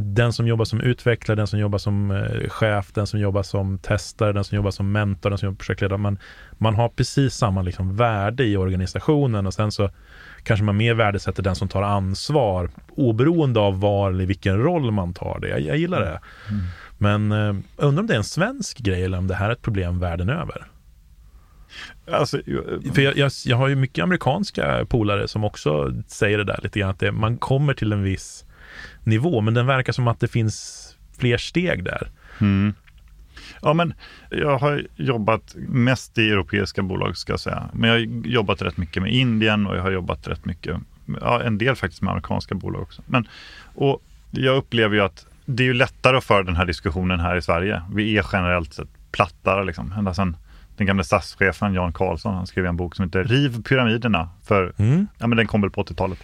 den 0.00 0.32
som 0.32 0.46
jobbar 0.46 0.64
som 0.64 0.80
utvecklare, 0.80 1.36
den 1.36 1.46
som 1.46 1.58
jobbar 1.58 1.78
som 1.78 2.10
eh, 2.10 2.48
chef, 2.48 2.92
den 2.92 3.06
som 3.06 3.20
jobbar 3.20 3.42
som 3.42 3.78
testare, 3.78 4.32
den 4.32 4.44
som 4.44 4.56
jobbar 4.56 4.70
som 4.70 4.92
mentor, 4.92 5.30
den 5.30 5.38
som 5.38 5.46
jobbar 5.46 5.58
projektledare. 5.58 5.98
Man, 5.98 6.18
man 6.52 6.74
har 6.74 6.88
precis 6.88 7.34
samma 7.34 7.62
liksom 7.62 7.96
värde 7.96 8.44
i 8.44 8.56
organisationen 8.56 9.46
och 9.46 9.54
sen 9.54 9.72
så 9.72 9.90
kanske 10.42 10.64
man 10.64 10.76
mer 10.76 10.94
värdesätter 10.94 11.42
den 11.42 11.56
som 11.56 11.68
tar 11.68 11.82
ansvar 11.82 12.70
oberoende 12.88 13.60
av 13.60 13.80
var 13.80 14.10
eller 14.10 14.26
vilken 14.26 14.58
roll 14.58 14.90
man 14.90 15.14
tar 15.14 15.38
det. 15.40 15.48
Jag, 15.48 15.60
jag 15.60 15.76
gillar 15.76 16.00
det. 16.00 16.20
Mm. 16.50 16.64
Men 16.98 17.32
eh, 17.32 17.56
undrar 17.76 18.00
om 18.02 18.06
det 18.06 18.14
är 18.14 18.18
en 18.18 18.24
svensk 18.24 18.78
grej 18.78 19.04
eller 19.04 19.18
om 19.18 19.26
det 19.26 19.34
här 19.34 19.48
är 19.48 19.52
ett 19.52 19.62
problem 19.62 19.98
världen 19.98 20.28
över. 20.28 20.66
Alltså, 22.10 22.40
jag, 22.46 22.94
För 22.94 23.02
jag, 23.02 23.16
jag, 23.16 23.30
jag, 23.44 23.56
har 23.56 23.68
ju 23.68 23.74
mycket 23.74 24.02
amerikanska 24.02 24.86
polare 24.88 25.28
som 25.28 25.44
också 25.44 25.92
säger 26.06 26.38
det 26.38 26.44
där 26.44 26.60
lite 26.62 26.78
grann, 26.78 26.90
att 26.90 27.00
det, 27.00 27.12
man 27.12 27.36
kommer 27.36 27.74
till 27.74 27.92
en 27.92 28.02
viss 28.02 28.44
nivå, 29.04 29.40
men 29.40 29.54
den 29.54 29.66
verkar 29.66 29.92
som 29.92 30.08
att 30.08 30.20
det 30.20 30.28
finns 30.28 30.84
fler 31.18 31.36
steg 31.36 31.84
där. 31.84 32.10
Mm. 32.40 32.74
Ja, 33.62 33.74
men 33.74 33.94
jag 34.30 34.58
har 34.58 34.86
jobbat 34.96 35.54
mest 35.68 36.18
i 36.18 36.30
europeiska 36.30 36.82
bolag 36.82 37.16
ska 37.16 37.32
jag 37.32 37.40
säga. 37.40 37.70
Men 37.72 37.90
jag 37.90 37.96
har 37.96 38.26
jobbat 38.26 38.62
rätt 38.62 38.76
mycket 38.76 39.02
med 39.02 39.12
Indien 39.12 39.66
och 39.66 39.76
jag 39.76 39.82
har 39.82 39.90
jobbat 39.90 40.28
rätt 40.28 40.44
mycket, 40.44 40.76
ja, 41.20 41.42
en 41.42 41.58
del 41.58 41.76
faktiskt 41.76 42.02
med 42.02 42.10
amerikanska 42.10 42.54
bolag 42.54 42.82
också. 42.82 43.02
Men, 43.06 43.28
och 43.74 44.02
jag 44.30 44.56
upplever 44.56 44.94
ju 44.94 45.02
att 45.02 45.26
det 45.44 45.62
är 45.62 45.66
ju 45.66 45.74
lättare 45.74 46.16
att 46.16 46.24
föra 46.24 46.42
den 46.42 46.56
här 46.56 46.66
diskussionen 46.66 47.20
här 47.20 47.36
i 47.36 47.42
Sverige. 47.42 47.82
Vi 47.94 48.18
är 48.18 48.26
generellt 48.32 48.74
sett 48.74 48.88
plattare 49.12 49.64
liksom. 49.64 49.92
Ända 49.92 50.14
sedan 50.14 50.36
den 50.76 50.86
gamla 50.86 51.04
SAS-chefen 51.04 51.74
Jan 51.74 51.92
Karlsson, 51.92 52.34
han 52.34 52.46
skrev 52.46 52.66
en 52.66 52.76
bok 52.76 52.96
som 52.96 53.04
heter 53.04 53.24
Riv 53.24 53.62
pyramiderna. 53.62 54.28
För, 54.44 54.72
mm. 54.76 55.06
ja, 55.18 55.26
men 55.26 55.36
den 55.36 55.46
kom 55.46 55.60
väl 55.60 55.70
på 55.70 55.82
80-talet. 55.82 56.18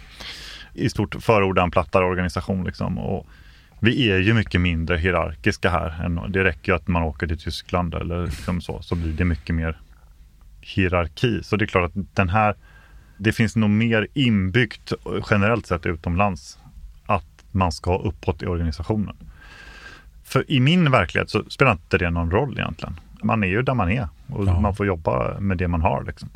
I 0.75 0.89
stort 0.89 1.15
förordar 1.19 1.63
en 1.63 1.71
plattare 1.71 2.05
organisation. 2.05 2.65
Liksom. 2.65 2.97
Och 2.97 3.27
vi 3.79 4.11
är 4.11 4.17
ju 4.17 4.33
mycket 4.33 4.61
mindre 4.61 4.97
hierarkiska 4.97 5.69
här. 5.69 6.09
det 6.29 6.43
räcker 6.43 6.71
ju 6.71 6.75
att 6.75 6.87
man 6.87 7.03
åker 7.03 7.27
till 7.27 7.39
Tyskland 7.39 7.93
eller 7.93 8.25
liksom 8.25 8.61
så, 8.61 8.81
så 8.81 8.95
blir 8.95 9.13
det 9.13 9.25
mycket 9.25 9.55
mer 9.55 9.77
hierarki. 10.61 11.43
Så 11.43 11.55
det 11.55 11.65
är 11.65 11.67
klart 11.67 11.85
att 11.85 12.15
den 12.15 12.29
här, 12.29 12.55
det 13.17 13.31
finns 13.31 13.55
nog 13.55 13.69
mer 13.69 14.07
inbyggt 14.13 14.93
generellt 15.31 15.65
sett 15.65 15.85
utomlands 15.85 16.59
att 17.05 17.43
man 17.51 17.71
ska 17.71 17.97
uppåt 17.97 18.43
i 18.43 18.45
organisationen. 18.45 19.15
För 20.23 20.51
i 20.51 20.59
min 20.59 20.91
verklighet 20.91 21.29
så 21.29 21.43
spelar 21.49 21.71
inte 21.71 21.97
det 21.97 22.09
någon 22.09 22.31
roll 22.31 22.59
egentligen. 22.59 22.99
Man 23.23 23.43
är 23.43 23.47
ju 23.47 23.61
där 23.61 23.73
man 23.73 23.91
är 23.91 24.07
och 24.27 24.47
ja. 24.47 24.59
man 24.59 24.75
får 24.75 24.85
jobba 24.85 25.39
med 25.39 25.57
det 25.57 25.67
man 25.67 25.81
har. 25.81 26.03
Liksom. 26.03 26.29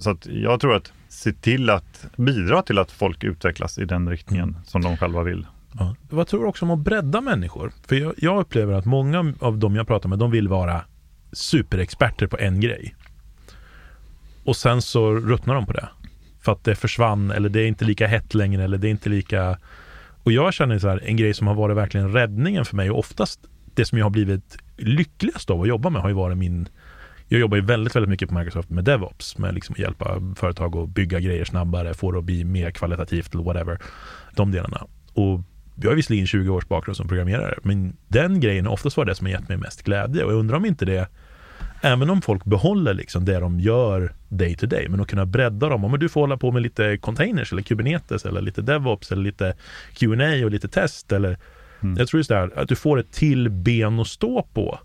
Så 0.00 0.10
att 0.10 0.26
jag 0.26 0.60
tror 0.60 0.74
att 0.74 0.92
se 1.08 1.32
till 1.32 1.70
att 1.70 2.06
bidra 2.16 2.62
till 2.62 2.78
att 2.78 2.90
folk 2.90 3.24
utvecklas 3.24 3.78
i 3.78 3.84
den 3.84 4.08
riktningen 4.08 4.48
mm. 4.48 4.64
som 4.64 4.82
de 4.82 4.96
själva 4.96 5.22
vill. 5.22 5.46
Ja. 5.78 5.96
Vad 6.10 6.26
tror 6.26 6.40
du 6.40 6.46
också 6.46 6.64
om 6.64 6.70
att 6.70 6.78
bredda 6.78 7.20
människor? 7.20 7.72
För 7.86 7.96
jag, 7.96 8.14
jag, 8.16 8.40
upplever 8.40 8.74
att 8.74 8.84
många 8.84 9.34
av 9.40 9.58
dem 9.58 9.76
jag 9.76 9.86
pratar 9.86 10.08
med, 10.08 10.18
de 10.18 10.30
vill 10.30 10.48
vara 10.48 10.84
superexperter 11.32 12.26
på 12.26 12.38
en 12.38 12.60
grej. 12.60 12.94
Och 14.44 14.56
sen 14.56 14.82
så 14.82 15.14
ruttnar 15.14 15.54
de 15.54 15.66
på 15.66 15.72
det. 15.72 15.88
För 16.40 16.52
att 16.52 16.64
det 16.64 16.74
försvann 16.74 17.30
eller 17.30 17.48
det 17.48 17.60
är 17.60 17.66
inte 17.66 17.84
lika 17.84 18.06
hett 18.06 18.34
längre 18.34 18.64
eller 18.64 18.78
det 18.78 18.88
är 18.88 18.90
inte 18.90 19.08
lika... 19.08 19.58
Och 20.22 20.32
jag 20.32 20.54
känner 20.54 20.78
så 20.78 20.88
här, 20.88 21.02
en 21.04 21.16
grej 21.16 21.34
som 21.34 21.46
har 21.46 21.54
varit 21.54 21.76
verkligen 21.76 22.12
räddningen 22.12 22.64
för 22.64 22.76
mig 22.76 22.90
och 22.90 22.98
oftast 22.98 23.40
det 23.74 23.84
som 23.84 23.98
jag 23.98 24.04
har 24.04 24.10
blivit 24.10 24.58
lyckligast 24.76 25.50
av 25.50 25.62
att 25.62 25.68
jobba 25.68 25.90
med 25.90 26.02
har 26.02 26.08
ju 26.08 26.14
varit 26.14 26.38
min 26.38 26.68
jag 27.32 27.40
jobbar 27.40 27.56
ju 27.56 27.62
väldigt, 27.62 27.96
väldigt 27.96 28.10
mycket 28.10 28.28
på 28.28 28.34
Microsoft 28.34 28.70
med 28.70 28.84
DevOps, 28.84 29.38
med 29.38 29.54
liksom 29.54 29.72
att 29.72 29.78
hjälpa 29.78 30.22
företag 30.36 30.76
att 30.76 30.88
bygga 30.88 31.20
grejer 31.20 31.44
snabbare, 31.44 31.94
få 31.94 32.12
det 32.12 32.18
att 32.18 32.24
bli 32.24 32.44
mer 32.44 32.70
kvalitativt 32.70 33.34
eller 33.34 33.44
whatever. 33.44 33.78
De 34.36 34.50
delarna. 34.50 34.86
Och 35.12 35.40
jag 35.76 35.90
har 35.90 35.96
visserligen 35.96 36.26
20 36.26 36.50
års 36.50 36.68
bakgrund 36.68 36.96
som 36.96 37.08
programmerare, 37.08 37.58
men 37.62 37.96
den 38.08 38.40
grejen 38.40 38.66
har 38.66 38.72
oftast 38.72 38.96
varit 38.96 39.08
det 39.08 39.14
som 39.14 39.26
har 39.26 39.32
gett 39.32 39.48
mig 39.48 39.58
mest 39.58 39.82
glädje. 39.82 40.24
Och 40.24 40.32
jag 40.32 40.38
undrar 40.38 40.56
om 40.56 40.64
inte 40.64 40.84
det, 40.84 41.08
även 41.80 42.10
om 42.10 42.22
folk 42.22 42.44
behåller 42.44 42.94
liksom 42.94 43.24
det 43.24 43.40
de 43.40 43.60
gör 43.60 44.14
day 44.28 44.56
to 44.56 44.66
day, 44.66 44.88
men 44.88 45.00
att 45.00 45.08
kunna 45.08 45.26
bredda 45.26 45.68
dem. 45.68 45.84
Om 45.84 45.98
du 45.98 46.08
får 46.08 46.20
hålla 46.20 46.36
på 46.36 46.52
med 46.52 46.62
lite 46.62 46.96
containers 46.96 47.52
eller 47.52 47.62
Kubernetes 47.62 48.24
eller 48.24 48.40
lite 48.40 48.62
DevOps 48.62 49.12
eller 49.12 49.22
lite 49.22 49.54
Q&A 49.94 50.44
och 50.44 50.50
lite 50.50 50.68
test 50.68 51.12
eller 51.12 51.38
mm. 51.80 51.96
jag 51.98 52.08
tror 52.08 52.18
just 52.18 52.30
det 52.30 52.36
här, 52.36 52.58
att 52.58 52.68
du 52.68 52.76
får 52.76 52.98
ett 53.00 53.12
till 53.12 53.50
ben 53.50 54.00
att 54.00 54.06
stå 54.06 54.42
på. 54.42 54.78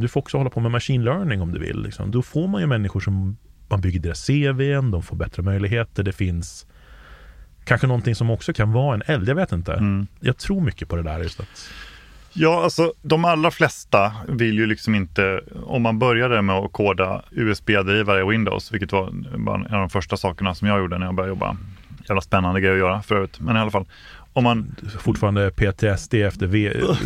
Du 0.00 0.08
får 0.08 0.20
också 0.20 0.36
hålla 0.36 0.50
på 0.50 0.60
med 0.60 0.70
machine 0.70 1.04
learning 1.04 1.40
om 1.42 1.52
du 1.52 1.58
vill. 1.58 1.82
Liksom. 1.82 2.10
Då 2.10 2.22
får 2.22 2.48
man 2.48 2.60
ju 2.60 2.66
människor 2.66 3.00
som 3.00 3.36
man 3.68 3.80
bygger 3.80 4.00
deras 4.00 4.26
CV, 4.26 4.90
de 4.90 5.02
får 5.02 5.16
bättre 5.16 5.42
möjligheter, 5.42 6.02
det 6.02 6.12
finns 6.12 6.66
kanske 7.64 7.86
någonting 7.86 8.14
som 8.14 8.30
också 8.30 8.52
kan 8.52 8.72
vara 8.72 8.94
en 8.94 9.02
eld, 9.06 9.28
jag 9.28 9.34
vet 9.34 9.52
inte. 9.52 9.72
Mm. 9.72 10.06
Jag 10.20 10.36
tror 10.36 10.60
mycket 10.60 10.88
på 10.88 10.96
det 10.96 11.02
där 11.02 11.18
just 11.18 11.40
att 11.40 11.70
Ja, 12.38 12.62
alltså 12.64 12.92
de 13.02 13.24
allra 13.24 13.50
flesta 13.50 14.12
vill 14.28 14.58
ju 14.58 14.66
liksom 14.66 14.94
inte, 14.94 15.40
om 15.66 15.82
man 15.82 15.98
började 15.98 16.42
med 16.42 16.56
att 16.56 16.72
koda 16.72 17.22
USB-drivare 17.30 18.20
i 18.20 18.24
Windows, 18.24 18.72
vilket 18.72 18.92
var 18.92 19.08
en 19.08 19.48
av 19.48 19.80
de 19.80 19.90
första 19.90 20.16
sakerna 20.16 20.54
som 20.54 20.68
jag 20.68 20.78
gjorde 20.78 20.98
när 20.98 21.06
jag 21.06 21.14
började 21.14 21.30
jobba. 21.30 21.56
Jävla 22.08 22.20
spännande 22.20 22.60
grej 22.60 22.72
att 22.72 22.78
göra 22.78 23.02
förut, 23.02 23.40
men 23.40 23.56
i 23.56 23.58
alla 23.58 23.70
fall. 23.70 23.86
Om 24.36 24.44
man... 24.44 24.76
Fortfarande 24.98 25.50
PTSD 25.50 26.14
efter 26.14 26.46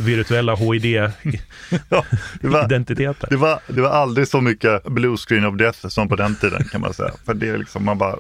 virtuella 0.01 0.55
HID-identiteter. 0.55 3.27
det, 3.31 3.37
var, 3.37 3.61
det 3.67 3.81
var 3.81 3.89
aldrig 3.89 4.29
så 4.29 4.41
mycket 4.41 4.85
blue 4.85 5.17
screen 5.17 5.45
of 5.45 5.57
death 5.57 5.89
som 5.89 6.09
på 6.09 6.17
den 6.17 6.37
tiden 6.37 6.65
kan 6.65 6.81
man 6.81 6.95
säga. 6.95 7.11
För 7.25 7.35
det 7.35 7.49
är 7.49 7.59
liksom, 7.59 7.85
man 7.85 7.99
bara 7.99 8.17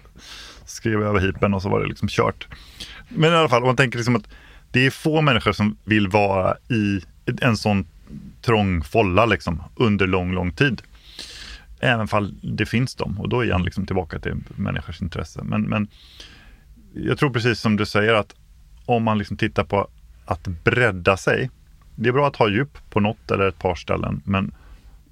skrev 0.65 1.03
över 1.03 1.21
hipen 1.21 1.55
och 1.55 1.63
så 1.63 1.69
var 1.69 1.81
det 1.81 1.87
liksom 1.87 2.09
kört. 2.09 2.49
Men 3.09 3.33
i 3.33 3.37
alla 3.37 3.49
fall, 3.49 3.63
om 3.63 3.67
man 3.67 3.77
tänker 3.77 3.99
liksom 3.99 4.17
att 4.17 4.29
det 4.71 4.87
är 4.87 4.91
få 4.91 5.21
människor 5.21 5.53
som 5.53 5.77
vill 5.85 6.09
vara 6.09 6.57
i 6.69 7.01
en 7.41 7.57
sån 7.57 7.87
trång 8.43 8.85
folla 8.85 9.27
liksom, 9.27 9.63
under 9.77 10.07
lång, 10.07 10.33
lång 10.33 10.53
tid. 10.53 10.83
Även 11.81 12.09
fall 12.09 12.35
det 12.43 12.67
finns 12.67 12.95
dem 12.95 13.21
och 13.21 13.29
då 13.29 13.45
är 13.45 13.53
han 13.53 13.65
liksom 13.65 13.87
tillbaka 13.87 14.19
till 14.19 14.35
människors 14.57 15.03
intresse. 15.03 15.41
Men, 15.45 15.63
men 15.63 15.89
jag 16.95 17.19
tror 17.19 17.31
precis 17.31 17.61
som 17.61 17.77
du 17.77 17.87
säger 17.87 18.15
att 18.15 18.35
om 18.91 19.03
man 19.03 19.19
liksom 19.19 19.37
tittar 19.37 19.65
på 19.65 19.89
att 20.25 20.49
bredda 20.65 21.17
sig. 21.17 21.51
Det 21.95 22.09
är 22.09 22.13
bra 22.13 22.27
att 22.27 22.37
ha 22.37 22.49
djup 22.49 22.79
på 22.91 23.01
något 23.01 23.31
eller 23.31 23.49
ett 23.49 23.59
par 23.59 23.75
ställen, 23.75 24.23
men 24.25 24.53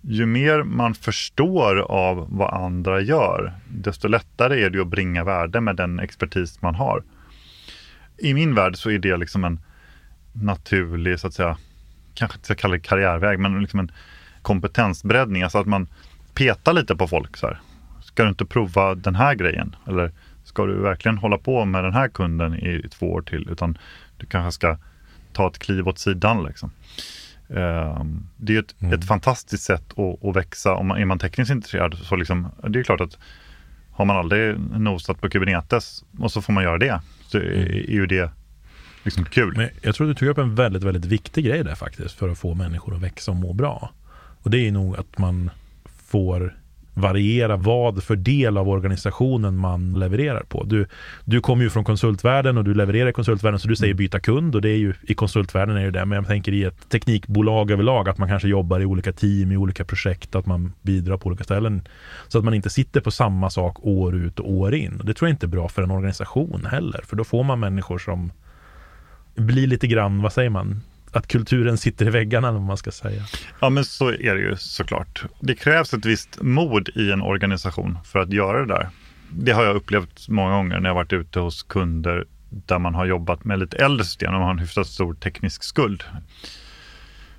ju 0.01 0.27
mer 0.27 0.63
man 0.63 0.95
förstår 0.95 1.79
av 1.79 2.27
vad 2.31 2.55
andra 2.55 3.01
gör, 3.01 3.53
desto 3.69 4.09
lättare 4.09 4.65
är 4.65 4.71
det 4.71 4.81
att 4.81 4.89
bringa 4.89 5.25
värde 5.25 5.61
med 5.61 5.77
den 5.77 6.01
expertis 6.01 6.63
man 6.63 6.75
har. 6.75 7.03
I 8.19 8.35
min 8.35 8.55
värld 8.55 8.77
så 8.77 8.91
är 8.91 8.99
det 8.99 9.17
liksom 9.17 9.45
en 9.45 9.61
naturlig, 10.33 11.21
så 11.21 11.27
att 11.27 11.35
säga, 11.35 11.59
kanske 12.15 12.37
inte 12.37 12.45
ska 12.45 12.55
kalla 12.55 12.75
det 12.75 12.81
karriärväg, 12.81 13.39
men 13.39 13.61
liksom 13.61 13.81
en 13.81 13.93
kompetensbreddning. 14.43 15.43
Alltså 15.43 15.59
att 15.59 15.67
man 15.67 15.89
petar 16.35 16.73
lite 16.73 16.97
på 16.97 17.09
folk. 17.09 17.37
Så 17.37 17.47
här. 17.47 17.61
Ska 18.03 18.23
du 18.23 18.29
inte 18.29 18.45
prova 18.45 18.95
den 18.95 19.15
här 19.15 19.35
grejen? 19.35 19.77
Eller 19.87 20.13
ska 20.49 20.67
du 20.67 20.75
verkligen 20.75 21.19
hålla 21.19 21.39
på 21.39 21.65
med 21.65 21.85
den 21.85 21.93
här 21.93 22.09
kunden 22.09 22.55
i 22.55 22.89
två 22.91 23.13
år 23.13 23.23
till? 23.23 23.49
Utan 23.51 23.79
du 24.17 24.27
kanske 24.27 24.53
ska 24.53 24.79
ta 25.33 25.49
ett 25.49 25.59
kliv 25.59 25.89
åt 25.89 25.99
sidan. 25.99 26.45
Liksom. 26.45 26.71
Ehm, 27.49 28.27
det 28.37 28.55
är 28.55 28.59
ett, 28.59 28.75
mm. 28.81 28.93
ett 28.93 29.07
fantastiskt 29.07 29.65
sätt 29.65 29.99
att, 29.99 30.25
att, 30.25 30.37
växa. 30.37 30.75
Om 30.75 30.87
man, 30.87 30.99
är 30.99 31.05
man 31.05 31.19
tekniskt 31.19 31.51
intresserad 31.51 31.99
så 31.99 32.17
liksom, 32.17 32.49
det 32.69 32.79
är 32.79 32.83
klart 32.83 33.01
att 33.01 33.19
har 33.93 34.05
man 34.05 34.17
aldrig 34.17 34.59
nosat 34.59 35.21
på 35.21 35.31
Kubernetes 35.31 36.05
och 36.19 36.33
så 36.33 36.43
får 36.43 36.53
man 36.53 36.65
göra 36.65 36.79
det, 36.79 37.01
så 37.27 37.39
är, 37.39 37.43
mm. 37.43 37.69
är 37.69 37.93
ju 37.93 38.07
det 38.07 38.31
liksom 39.03 39.25
kul. 39.25 39.57
Men 39.57 39.69
jag 39.83 39.95
tror 39.95 40.07
du 40.07 40.15
tog 40.15 40.29
upp 40.29 40.39
en 40.39 40.55
väldigt, 40.55 40.83
väldigt 40.83 41.05
viktig 41.05 41.45
grej 41.45 41.65
där 41.65 41.75
faktiskt 41.75 42.15
för 42.15 42.29
att 42.29 42.39
få 42.39 42.55
människor 42.55 42.95
att 42.95 43.01
växa 43.01 43.31
och 43.31 43.37
må 43.37 43.53
bra. 43.53 43.91
Och 44.43 44.51
det 44.51 44.69
är 44.69 44.73
nog 44.73 44.97
att 44.97 45.19
man 45.19 45.51
får 46.07 46.55
variera 47.01 47.57
vad 47.57 48.03
för 48.03 48.17
del 48.17 48.59
av 48.59 48.69
organisationen 48.69 49.57
man 49.57 49.95
levererar 49.95 50.43
på. 50.49 50.65
Du, 50.65 50.87
du 51.25 51.41
kommer 51.41 51.65
ju 51.65 51.71
från 51.71 51.85
konsultvärlden 51.85 52.59
och 52.59 52.65
du 52.65 52.75
levererar 52.75 53.09
i 53.09 53.13
konsultvärlden 53.13 53.61
så 53.61 53.69
du 53.69 53.77
säger 53.77 53.93
mm. 53.93 53.97
byta 53.97 54.21
kund 54.21 54.55
och 54.55 54.63
det 54.63 54.71
är 54.71 54.77
ju 54.77 54.95
i 55.03 55.15
konsultvärlden 55.15 55.77
är 55.77 55.85
det 55.85 55.91
det. 55.91 56.05
Men 56.05 56.17
jag 56.17 56.27
tänker 56.27 56.53
i 56.53 56.65
ett 56.65 56.89
teknikbolag 56.89 57.71
överlag 57.71 58.09
att 58.09 58.19
man 58.19 58.29
kanske 58.29 58.49
jobbar 58.49 58.81
i 58.81 58.85
olika 58.85 59.13
team, 59.13 59.53
i 59.53 59.57
olika 59.57 59.85
projekt, 59.85 60.35
att 60.35 60.47
man 60.47 60.73
bidrar 60.83 61.17
på 61.17 61.27
olika 61.27 61.45
ställen. 61.45 61.83
Så 62.29 62.39
att 62.39 62.45
man 62.45 62.55
inte 62.55 62.71
sitter 62.71 63.01
på 63.01 63.11
samma 63.11 63.51
sak 63.51 63.87
år 63.87 64.15
ut 64.15 64.41
och 64.41 64.53
år 64.53 64.75
in. 64.75 65.01
Det 65.05 65.15
tror 65.15 65.29
jag 65.29 65.35
inte 65.35 65.47
är 65.47 65.49
bra 65.49 65.69
för 65.69 65.83
en 65.83 65.91
organisation 65.91 66.67
heller, 66.71 67.01
för 67.07 67.17
då 67.17 67.25
får 67.25 67.45
man 67.45 67.61
människor 67.61 67.99
som 67.99 68.33
blir 69.35 69.67
lite 69.67 69.87
grann, 69.87 70.23
vad 70.23 70.33
säger 70.33 70.51
man, 70.51 70.81
att 71.13 71.27
kulturen 71.27 71.79
sitter 71.79 72.07
i 72.07 72.11
väggarna, 72.11 72.51
om 72.51 72.65
man 72.65 72.77
ska 72.77 72.91
säga. 72.91 73.23
Ja, 73.61 73.71
men 73.71 73.85
så 73.85 74.09
är 74.09 74.35
det 74.35 74.41
ju 74.41 74.57
såklart. 74.57 75.25
Det 75.41 75.55
krävs 75.55 75.95
ett 75.95 76.05
visst 76.05 76.43
mod 76.43 76.89
i 76.89 77.13
en 77.13 77.23
organisation 77.23 77.99
för 78.05 78.19
att 78.19 78.33
göra 78.33 78.61
det 78.61 78.75
där. 78.75 78.89
Det 79.31 79.53
har 79.53 79.65
jag 79.65 79.77
upplevt 79.77 80.29
många 80.29 80.51
gånger 80.51 80.81
när 80.81 80.89
jag 80.89 80.95
varit 80.95 81.13
ute 81.13 81.41
hos 81.41 81.63
kunder 81.63 82.25
där 82.51 82.79
man 82.79 82.95
har 82.95 83.07
jobbat 83.07 83.45
med 83.45 83.59
lite 83.59 83.77
äldre 83.77 84.05
system, 84.05 84.35
och 84.35 84.41
man 84.41 84.43
har 84.43 84.51
en 84.51 84.59
hyfsat 84.59 84.87
stor 84.87 85.15
teknisk 85.15 85.63
skuld. 85.63 86.05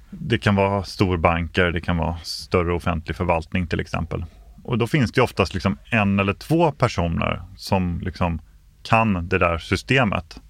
Det 0.10 0.38
kan 0.38 0.55
vara 0.55 0.84
storbanker, 0.84 1.71
det 1.71 1.82
kan 1.82 1.97
vara 1.97 2.17
större 2.17 2.73
offentlig 2.73 3.15
förvaltning 3.15 3.67
till 3.67 3.79
exempel. 3.79 4.25
Och 4.63 4.77
då 4.77 4.88
finns 4.88 5.12
det 5.12 5.21
oftast 5.21 5.53
liksom 5.53 5.77
en 5.86 6.19
eller 6.19 6.34
två 6.34 6.71
personer 6.71 7.41
som 7.58 8.01
liksom 8.03 8.41
kan 8.84 9.27
det 9.27 9.38
där 9.38 9.58
systemet 9.58 10.41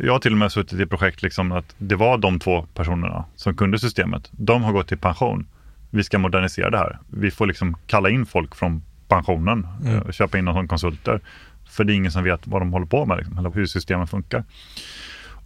jag 0.00 0.12
har 0.12 0.20
till 0.20 0.32
och 0.32 0.38
med 0.38 0.52
suttit 0.52 0.80
i 0.80 0.86
projekt 0.86 1.22
liksom 1.22 1.52
att 1.52 1.74
det 1.78 1.96
var 1.96 2.18
de 2.18 2.38
två 2.38 2.66
personerna 2.74 3.24
som 3.36 3.56
kunde 3.56 3.78
systemet. 3.78 4.28
De 4.30 4.62
har 4.62 4.72
gått 4.72 4.92
i 4.92 4.96
pension. 4.96 5.46
Vi 5.90 6.04
ska 6.04 6.18
modernisera 6.18 6.70
det 6.70 6.78
här. 6.78 6.98
Vi 7.08 7.30
får 7.30 7.46
liksom 7.46 7.76
kalla 7.86 8.10
in 8.10 8.26
folk 8.26 8.54
från 8.54 8.82
pensionen 9.08 9.66
mm. 9.82 9.98
och 9.98 10.06
eh, 10.06 10.12
köpa 10.12 10.38
in 10.38 10.44
dem 10.44 10.54
som 10.54 10.68
konsulter. 10.68 11.20
För 11.70 11.84
det 11.84 11.92
är 11.92 11.94
ingen 11.94 12.12
som 12.12 12.24
vet 12.24 12.46
vad 12.46 12.62
de 12.62 12.72
håller 12.72 12.86
på 12.86 13.06
med, 13.06 13.16
liksom, 13.16 13.38
eller 13.38 13.50
hur 13.50 13.66
systemet 13.66 14.10
funkar. 14.10 14.44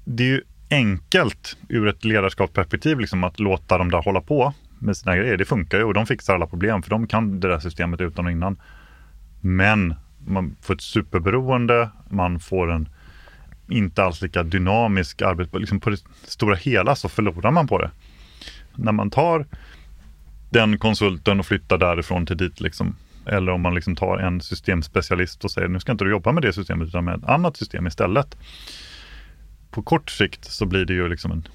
Det 0.05 0.23
är 0.23 0.29
ju 0.29 0.43
enkelt 0.71 1.57
ur 1.69 1.89
ett 1.89 2.05
ledarskapsperspektiv 2.05 3.01
liksom, 3.01 3.25
att 3.25 3.41
låta 3.41 3.79
dem 3.79 3.91
där 3.91 4.03
hålla 4.03 4.21
på 4.21 4.55
med 4.79 4.97
sina 4.97 5.17
grejer. 5.17 5.37
Det 5.37 5.45
funkar 5.45 5.79
ju 5.79 5.85
och 5.85 5.95
de 5.95 6.07
fixar 6.07 6.35
alla 6.35 6.47
problem 6.47 6.83
för 6.83 6.91
de 6.91 7.07
kan 7.07 7.41
det 7.41 7.49
där 7.49 7.59
systemet 7.59 8.01
utan 8.01 8.27
och 8.27 8.33
innan. 8.33 8.61
Men 9.41 9.95
man 10.27 10.57
får 10.61 10.75
ett 10.75 10.83
superberoende, 10.83 11.91
man 12.09 12.41
får 12.41 12.73
en 12.73 12.89
inte 13.73 14.05
alls 14.05 14.23
lika 14.23 14.43
dynamisk 14.43 15.23
arbete. 15.23 15.59
Liksom 15.59 15.81
på 15.81 15.91
det 15.91 16.05
stora 16.25 16.55
hela 16.55 16.97
så 16.97 17.09
förlorar 17.09 17.51
man 17.51 17.67
på 17.67 17.79
det. 17.79 17.91
När 18.75 18.93
man 18.93 19.11
tar 19.11 19.47
den 20.51 20.79
konsulten 20.79 21.41
och 21.41 21.47
flyttar 21.47 21.79
därifrån 21.79 22.27
till 22.27 22.37
dit. 22.37 22.61
Liksom. 22.61 22.97
Eller 23.27 23.53
om 23.53 23.61
man 23.61 23.75
liksom 23.75 23.97
tar 23.97 24.19
en 24.19 24.41
systemspecialist 24.41 25.45
och 25.45 25.51
säger 25.51 25.69
nu 25.69 25.81
ska 25.81 25.93
inte 25.93 26.05
du 26.05 26.11
jobba 26.11 26.33
med 26.33 26.43
det 26.43 26.53
systemet 26.53 26.89
utan 26.89 27.05
med 27.05 27.15
ett 27.15 27.25
annat 27.25 27.57
system 27.57 27.87
istället. 27.87 28.37
På 29.71 29.83
kort 29.83 30.11
sikt 30.11 30.45
så 30.45 30.67
blir 30.67 30.85
det 30.85 30.93
ju 30.93 31.09
liksom 31.09 31.33
en, 31.33 31.49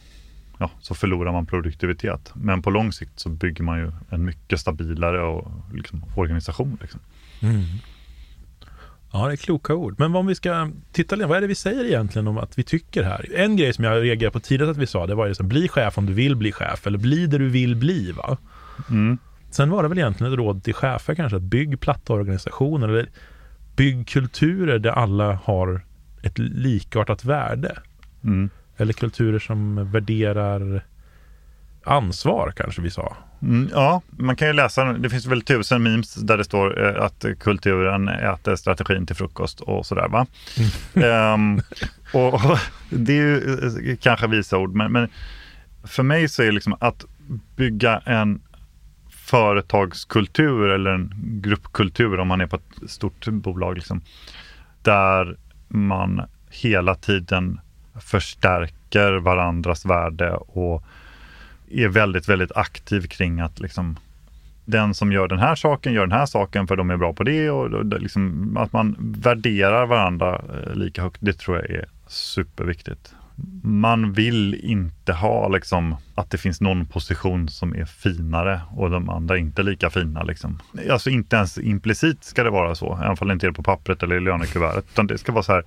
ja, 0.58 0.72
så 0.80 0.96
förlorar 0.96 1.32
man 1.32 1.46
produktivitet. 1.46 2.32
Men 2.36 2.62
på 2.62 2.70
lång 2.70 2.92
sikt 2.92 3.20
så 3.20 3.30
bygger 3.30 3.64
man 3.64 3.80
ju 3.80 3.92
en 4.10 4.26
mycket 4.26 4.60
stabilare 4.60 5.22
och, 5.22 5.52
liksom, 5.74 6.04
organisation. 6.16 6.78
Liksom. 6.82 7.00
Mm. 7.42 7.64
Ja, 9.18 9.28
det 9.28 9.34
är 9.34 9.38
kloka 9.38 9.76
ord. 9.76 9.96
Men 9.98 10.16
om 10.16 10.28
vi 10.28 10.36
ska 10.36 10.70
titta 10.92 11.16
lite, 11.16 11.28
vad 11.28 11.38
är 11.38 11.42
det 11.42 11.48
vi 11.48 11.56
säger 11.56 11.86
egentligen 11.86 12.28
om 12.28 12.38
att 12.38 12.60
vi 12.60 12.64
tycker 12.64 13.04
här? 13.04 13.26
En 13.36 13.58
grej 13.58 13.74
som 13.74 13.84
jag 13.84 14.04
reagerade 14.04 14.34
på 14.34 14.40
tidigt 14.40 14.70
att 14.70 14.78
vi 14.78 14.88
sa, 14.88 15.08
det 15.08 15.16
var 15.16 15.28
ju 15.28 15.36
så 15.36 15.44
bli 15.44 15.68
chef 15.68 15.98
om 15.98 16.06
du 16.06 16.14
vill 16.14 16.36
bli 16.36 16.52
chef, 16.52 16.88
eller 16.88 16.98
bli 16.98 17.28
det 17.28 17.38
du 17.38 17.50
vill 17.50 17.76
bli. 17.76 18.12
Va? 18.12 18.38
Mm. 18.90 19.18
Sen 19.50 19.70
var 19.70 19.84
det 19.84 19.90
väl 19.90 19.98
egentligen 19.98 20.34
ett 20.34 20.38
råd 20.38 20.64
till 20.64 20.74
chefer 20.74 21.16
kanske, 21.16 21.36
att 21.36 21.44
bygg 21.44 21.80
platta 21.80 22.14
organisationer, 22.14 22.88
eller 22.88 23.10
bygg 23.76 24.08
kulturer 24.08 24.80
där 24.80 24.92
alla 24.92 25.40
har 25.44 25.82
ett 26.24 26.38
likartat 26.38 27.26
värde. 27.26 27.78
Mm. 28.24 28.50
Eller 28.78 28.94
kulturer 28.94 29.40
som 29.40 29.92
värderar 29.92 30.86
ansvar 31.84 32.54
kanske 32.56 32.82
vi 32.82 32.90
sa. 32.92 33.18
Mm, 33.42 33.70
ja, 33.72 34.02
man 34.10 34.36
kan 34.36 34.48
ju 34.48 34.54
läsa, 34.54 34.94
det 34.94 35.10
finns 35.10 35.26
väl 35.26 35.42
tusen 35.42 35.84
memes 35.84 36.14
där 36.16 36.38
det 36.38 36.44
står 36.44 36.86
eh, 36.86 37.04
att 37.04 37.26
kulturen 37.40 38.08
äter 38.08 38.56
strategin 38.56 39.06
till 39.06 39.16
frukost 39.16 39.62
och 39.62 39.86
sådär 39.86 40.08
va. 40.08 40.28
Mm. 40.94 41.34
um, 41.34 41.62
och, 42.14 42.34
och, 42.34 42.60
det 42.90 43.14
är 43.14 43.18
ju 43.18 43.38
eh, 43.92 43.98
kanske 43.98 44.28
visa 44.28 44.58
ord, 44.58 44.76
men, 44.76 44.92
men 44.92 45.10
för 45.84 46.04
mig 46.04 46.30
så 46.30 46.42
är 46.42 46.46
det 46.46 46.52
liksom 46.52 46.76
att 46.80 47.06
bygga 47.56 47.98
en 48.06 48.42
företagskultur 49.10 50.70
eller 50.70 50.92
en 50.92 51.14
gruppkultur 51.44 52.20
om 52.20 52.28
man 52.28 52.42
är 52.42 52.48
på 52.48 52.56
ett 52.56 52.90
stort 52.90 53.28
bolag, 53.28 53.76
liksom, 53.76 54.02
där 54.82 55.38
man 55.68 56.22
hela 56.50 56.96
tiden 56.96 57.60
förstärker 58.02 59.14
varandras 59.14 59.86
värde 59.86 60.34
och 60.34 60.84
är 61.72 61.88
väldigt, 61.88 62.30
väldigt 62.30 62.52
aktiv 62.52 63.08
kring 63.08 63.40
att 63.40 63.60
liksom 63.60 63.98
den 64.68 64.94
som 64.94 65.12
gör 65.12 65.28
den 65.28 65.40
här 65.40 65.56
saken 65.56 65.94
gör 65.94 66.02
den 66.02 66.20
här 66.20 66.26
saken 66.26 66.68
för 66.68 66.76
de 66.76 66.90
är 66.90 66.98
bra 66.98 67.14
på 67.14 67.24
det 67.24 67.50
och 67.50 67.86
liksom, 67.86 68.58
att 68.58 68.74
man 68.74 68.96
värderar 69.00 69.86
varandra 69.86 70.42
eh, 70.54 70.76
lika 70.76 71.02
högt. 71.02 71.18
Det 71.20 71.34
tror 71.34 71.58
jag 71.58 71.70
är 71.70 71.86
superviktigt. 72.08 73.16
Man 73.64 74.14
vill 74.14 74.56
inte 74.56 75.14
ha 75.14 75.48
liksom, 75.48 75.96
att 76.16 76.32
det 76.32 76.38
finns 76.38 76.62
någon 76.62 76.86
position 76.86 77.50
som 77.50 77.76
är 77.76 77.86
finare 77.86 78.62
och 78.72 78.90
de 78.90 79.10
andra 79.10 79.38
inte 79.38 79.64
lika 79.64 79.90
fina. 79.90 80.24
Liksom. 80.24 80.60
Alltså 80.92 81.10
inte 81.10 81.36
ens 81.36 81.58
implicit 81.58 82.24
ska 82.24 82.44
det 82.44 82.50
vara 82.50 82.76
så, 82.76 83.00
även 83.04 83.18
om 83.22 83.28
det 83.28 83.34
inte 83.34 83.48
är 83.48 83.52
på 83.52 83.64
pappret 83.64 84.04
eller 84.04 84.16
i 84.16 84.20
lönekuvertet. 84.20 84.86
Utan 84.94 85.08
det 85.08 85.18
ska 85.18 85.32
vara 85.32 85.44
så 85.44 85.52
här, 85.52 85.64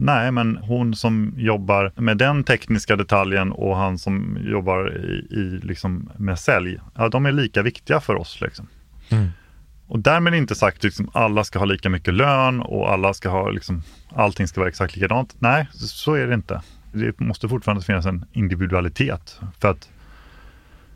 Nej, 0.00 0.32
men 0.32 0.56
hon 0.56 0.94
som 0.94 1.34
jobbar 1.36 1.92
med 1.96 2.18
den 2.18 2.44
tekniska 2.44 2.96
detaljen 2.96 3.52
och 3.52 3.76
han 3.76 3.98
som 3.98 4.38
jobbar 4.40 4.96
i, 4.96 5.34
i 5.34 5.60
liksom 5.62 6.10
med 6.16 6.38
sälj, 6.38 6.80
ja, 6.94 7.08
de 7.08 7.26
är 7.26 7.32
lika 7.32 7.62
viktiga 7.62 8.00
för 8.00 8.14
oss. 8.14 8.40
Liksom. 8.40 8.66
Mm. 9.08 9.28
Och 9.88 9.98
därmed 9.98 10.34
inte 10.34 10.54
sagt 10.54 10.76
att 10.76 10.84
liksom, 10.84 11.10
alla 11.12 11.44
ska 11.44 11.58
ha 11.58 11.66
lika 11.66 11.88
mycket 11.88 12.14
lön 12.14 12.60
och 12.60 12.92
alla 12.92 13.14
ska 13.14 13.28
ha, 13.28 13.50
liksom, 13.50 13.82
allting 14.08 14.48
ska 14.48 14.60
vara 14.60 14.68
exakt 14.68 14.96
likadant. 14.96 15.36
Nej, 15.38 15.68
så 15.72 16.14
är 16.14 16.26
det 16.26 16.34
inte. 16.34 16.62
Det 16.92 17.20
måste 17.20 17.48
fortfarande 17.48 17.84
finnas 17.84 18.06
en 18.06 18.24
individualitet. 18.32 19.40
För 19.58 19.70
att 19.70 19.88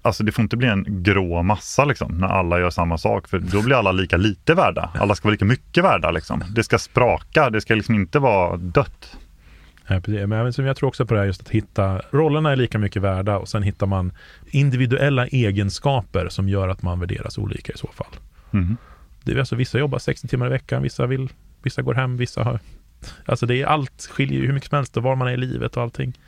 Alltså 0.03 0.25
det 0.25 0.33
får 0.33 0.43
inte 0.43 0.57
bli 0.57 0.69
en 0.69 1.03
grå 1.03 1.43
massa 1.43 1.85
liksom, 1.85 2.19
när 2.19 2.27
alla 2.27 2.61
gör 2.61 2.71
samma 2.71 2.99
sak, 2.99 3.29
för 3.29 3.39
då 3.39 3.63
blir 3.63 3.77
alla 3.77 3.93
lika 3.93 4.17
lite 4.17 4.55
värda. 4.55 4.91
Alla 4.95 5.15
ska 5.15 5.29
vara 5.29 5.33
lika 5.33 5.45
mycket 5.45 5.85
värda. 5.85 6.11
Liksom. 6.11 6.45
Det 6.55 6.63
ska 6.63 6.79
spraka, 6.79 7.51
det 7.51 7.61
ska 7.61 7.75
liksom 7.75 7.95
inte 7.95 8.19
vara 8.19 8.57
dött. 8.57 9.17
Ja, 9.87 10.27
Men 10.27 10.53
jag 10.57 10.77
tror 10.77 10.89
också 10.89 11.07
på 11.07 11.15
det 11.15 11.21
här 11.21 11.27
just 11.27 11.41
att 11.41 11.49
hitta, 11.49 12.03
rollerna 12.11 12.53
är 12.53 12.57
lika 12.57 12.79
mycket 12.79 13.03
värda 13.03 13.39
och 13.39 13.49
sen 13.49 13.63
hittar 13.63 13.87
man 13.87 14.13
individuella 14.47 15.27
egenskaper 15.27 16.29
som 16.29 16.49
gör 16.49 16.69
att 16.69 16.83
man 16.83 17.01
värderas 17.01 17.39
olika 17.39 17.73
i 17.73 17.79
så 17.79 17.89
fall. 17.95 18.17
Mm. 18.53 18.77
Det 19.23 19.33
är 19.33 19.39
alltså, 19.39 19.57
vissa 19.57 19.79
jobbar 19.79 19.99
60 19.99 20.29
timmar 20.29 20.47
i 20.47 20.51
veckan, 20.51 20.83
vissa, 20.83 21.07
vill, 21.07 21.29
vissa 21.63 21.83
går 21.83 21.95
hem, 21.95 22.17
vissa 22.17 22.43
har 22.45 22.59
Alltså 23.27 23.47
det 23.47 23.63
är 23.63 23.67
allt 23.67 24.09
skiljer 24.11 24.41
ju 24.41 24.47
hur 24.47 24.53
mycket 24.53 24.69
som 24.69 24.77
helst 24.77 24.97
och 24.97 25.03
var 25.03 25.17
man 25.17 25.29
är 25.29 25.33
i 25.33 25.37
livet 25.37 25.77
och 25.77 25.83
allting. 25.83 26.19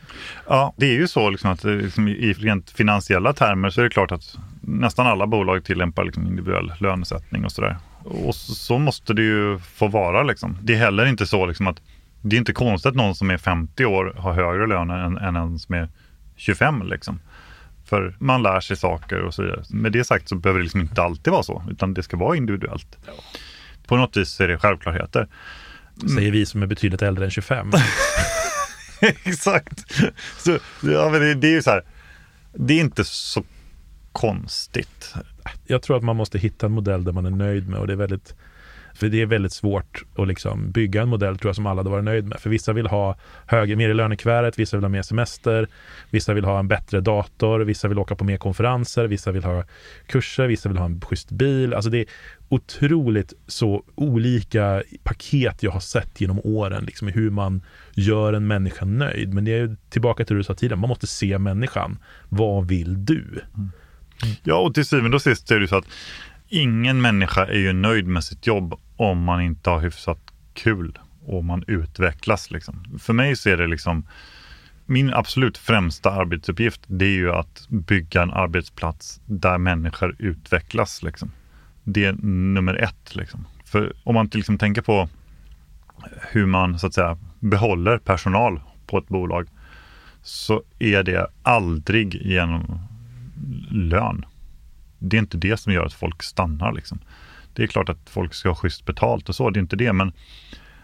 Ja, 0.49 0.75
det 0.77 0.87
är 0.87 0.95
ju 0.95 1.09
så 1.09 1.31
liksom 1.31 1.51
att 1.51 1.65
liksom 1.65 2.09
i 2.09 2.33
rent 2.33 2.71
finansiella 2.71 3.33
termer 3.33 3.71
så 3.71 3.81
är 3.81 3.85
det 3.85 3.91
klart 3.91 4.13
att 4.13 4.39
nästan 4.61 5.07
alla 5.07 5.27
bolag 5.27 5.65
tillämpar 5.65 6.05
liksom 6.05 6.27
individuell 6.27 6.73
lönesättning 6.79 7.45
och 7.45 7.53
sådär. 7.53 7.77
Och 8.05 8.35
så 8.35 8.79
måste 8.79 9.15
det 9.15 9.23
ju 9.23 9.59
få 9.59 9.89
vara 9.89 10.23
liksom. 10.23 10.59
Det 10.63 10.75
är 10.75 10.79
heller 10.79 11.07
inte 11.07 11.27
så 11.27 11.47
liksom 11.47 11.67
att 11.67 11.81
det 12.21 12.37
är 12.37 12.39
inte 12.39 12.53
konstigt 12.53 12.91
att 12.91 12.97
någon 12.97 13.15
som 13.15 13.31
är 13.31 13.39
50 13.39 13.85
år 13.85 14.15
har 14.19 14.33
högre 14.33 14.67
lön 14.67 14.91
än, 14.91 15.19
än 15.19 15.37
en 15.37 15.59
som 15.59 15.75
är 15.75 15.89
25 16.37 16.83
liksom. 16.87 17.21
För 17.85 18.17
man 18.19 18.43
lär 18.43 18.61
sig 18.61 18.77
saker 18.77 19.21
och 19.21 19.35
så 19.35 19.43
vidare. 19.43 19.63
Med 19.71 19.93
det 19.93 20.05
sagt 20.05 20.29
så 20.29 20.37
behöver 20.37 20.59
det 20.59 20.63
liksom 20.63 20.81
inte 20.81 21.03
alltid 21.03 21.33
vara 21.33 21.43
så, 21.43 21.63
utan 21.71 21.95
det 21.95 22.03
ska 22.03 22.17
vara 22.17 22.37
individuellt. 22.37 22.99
På 23.87 23.97
något 23.97 24.17
vis 24.17 24.41
är 24.41 24.49
det 24.49 24.59
självklarheter. 24.59 25.29
Säger 26.09 26.31
vi 26.31 26.47
som 26.47 26.63
är 26.63 26.67
betydligt 26.67 27.03
äldre 27.03 27.25
än 27.25 27.31
25. 27.31 27.71
Exakt. 29.25 29.85
Så, 30.39 30.59
ja, 30.83 31.09
men 31.11 31.21
det, 31.21 31.35
det, 31.35 31.47
är 31.47 31.53
ju 31.53 31.63
så 31.63 31.71
här, 31.71 31.83
det 32.53 32.75
är 32.75 32.81
inte 32.81 33.05
så 33.05 33.45
konstigt. 34.13 35.15
Jag 35.67 35.83
tror 35.83 35.97
att 35.97 36.03
man 36.03 36.17
måste 36.17 36.39
hitta 36.39 36.67
en 36.67 36.73
modell 36.73 37.05
där 37.05 37.13
man 37.13 37.27
är 37.27 37.31
nöjd 37.31 37.69
med 37.69 37.81
och 37.81 37.87
det 37.87 37.93
är 37.93 37.97
väldigt 37.97 38.35
för 38.95 39.09
det 39.09 39.23
är 39.23 39.27
väldigt 39.27 39.53
svårt 39.53 40.05
att 40.17 40.29
liksom 40.29 40.71
bygga 40.71 41.03
en 41.03 41.09
modell 41.09 41.39
tror 41.39 41.49
jag 41.49 41.57
som 41.57 41.67
alla 41.67 41.79
hade 41.79 41.91
varit 41.91 42.05
nöjd 42.05 42.29
med. 42.29 42.41
För 42.41 42.51
vissa 42.51 42.73
vill 42.73 42.87
ha 42.87 43.17
högre, 43.47 43.77
mer 43.77 43.89
i 43.89 43.95
lönekuvertet, 43.95 44.59
vissa 44.59 44.77
vill 44.77 44.85
ha 44.85 44.89
mer 44.89 45.03
semester, 45.03 45.69
vissa 46.11 46.35
vill 46.35 46.45
ha 46.45 46.59
en 46.59 46.69
bättre 46.69 47.01
dator, 47.01 47.61
vissa 47.61 47.89
vill 47.89 47.99
åka 47.99 48.15
på 48.15 48.25
mer 48.25 48.37
konferenser, 48.37 49.07
vissa 49.07 49.33
vill 49.33 49.45
ha 49.45 49.65
kurser, 50.07 50.47
vissa 50.47 50.69
vill 50.69 50.79
ha 50.79 50.85
en 50.85 51.01
schysst 51.01 51.31
bil. 51.31 51.75
Alltså 51.75 51.91
det 51.91 52.07
otroligt 52.53 53.33
så 53.47 53.85
olika 53.95 54.83
paket 55.03 55.63
jag 55.63 55.71
har 55.71 55.81
sett 55.81 56.21
genom 56.21 56.41
åren, 56.45 56.85
liksom 56.85 57.09
hur 57.09 57.31
man 57.31 57.63
gör 57.95 58.33
en 58.33 58.47
människa 58.47 58.85
nöjd. 58.85 59.35
Men 59.35 59.45
det 59.45 59.53
är 59.53 59.77
tillbaka 59.91 60.25
till 60.25 60.37
det 60.37 60.41
du 60.41 60.45
sa 60.45 60.55
tidigare, 60.55 60.81
man 60.81 60.89
måste 60.89 61.07
se 61.07 61.39
människan. 61.39 61.99
Vad 62.29 62.69
vill 62.69 63.05
du? 63.05 63.41
Mm. 63.55 63.71
Ja, 64.43 64.57
och 64.57 64.75
till 64.75 64.87
syvende 64.87 65.15
och 65.15 65.23
sist 65.23 65.51
är 65.51 65.61
det 65.61 65.69
så 65.69 65.77
att 65.77 65.85
ingen 66.49 67.01
människa 67.01 67.47
är 67.47 67.59
ju 67.59 67.73
nöjd 67.73 68.07
med 68.07 68.25
sitt 68.25 68.47
jobb 68.47 68.75
om 68.97 69.25
man 69.25 69.43
inte 69.43 69.71
har 69.71 69.81
hyfsat 69.81 70.19
kul 70.55 70.99
och 71.27 71.45
man 71.45 71.65
utvecklas. 71.67 72.51
Liksom. 72.51 72.99
För 72.99 73.13
mig 73.13 73.37
så 73.37 73.51
är 73.51 73.57
det 73.57 73.67
liksom 73.67 74.07
min 74.87 75.15
absolut 75.15 75.59
främsta 75.59 76.11
arbetsuppgift 76.11 76.81
det 76.87 77.05
är 77.05 77.17
ju 77.17 77.33
att 77.33 77.67
bygga 77.69 78.23
en 78.23 78.31
arbetsplats 78.31 79.21
där 79.27 79.59
människor 79.59 80.17
utvecklas. 80.19 81.03
Liksom. 81.03 81.33
Det 81.85 82.05
är 82.05 82.13
nummer 82.23 82.75
ett. 82.75 83.17
Liksom. 83.17 83.47
För 83.65 83.93
om 84.05 84.15
man 84.15 84.31
liksom 84.33 84.59
tänker 84.59 84.83
på 84.83 85.09
hur 86.31 86.47
man 86.47 86.79
så 86.79 86.87
att 86.87 86.95
säga 86.95 87.19
behåller 87.41 87.99
personal 87.99 88.61
på 88.87 88.99
ett 88.99 89.09
bolag 89.09 89.49
så 90.23 90.63
är 90.79 91.03
det 91.03 91.27
aldrig 91.43 92.15
genom 92.15 92.79
lön 93.71 94.25
det 95.03 95.17
är 95.17 95.19
inte 95.19 95.37
det 95.37 95.57
som 95.57 95.73
gör 95.73 95.87
att 95.87 95.93
folk 95.93 96.23
stannar. 96.23 96.73
Liksom. 96.73 96.99
Det 97.55 97.63
är 97.63 97.67
klart 97.67 97.89
att 97.89 98.11
folk 98.11 98.35
ska 98.35 98.49
ha 98.49 98.57
schysst 98.57 98.85
betalt 98.85 99.29
och 99.29 99.35
så, 99.35 99.51
det 99.51 99.59
är 99.59 99.63
inte 99.63 99.77
det. 99.77 99.93
Men 99.93 100.13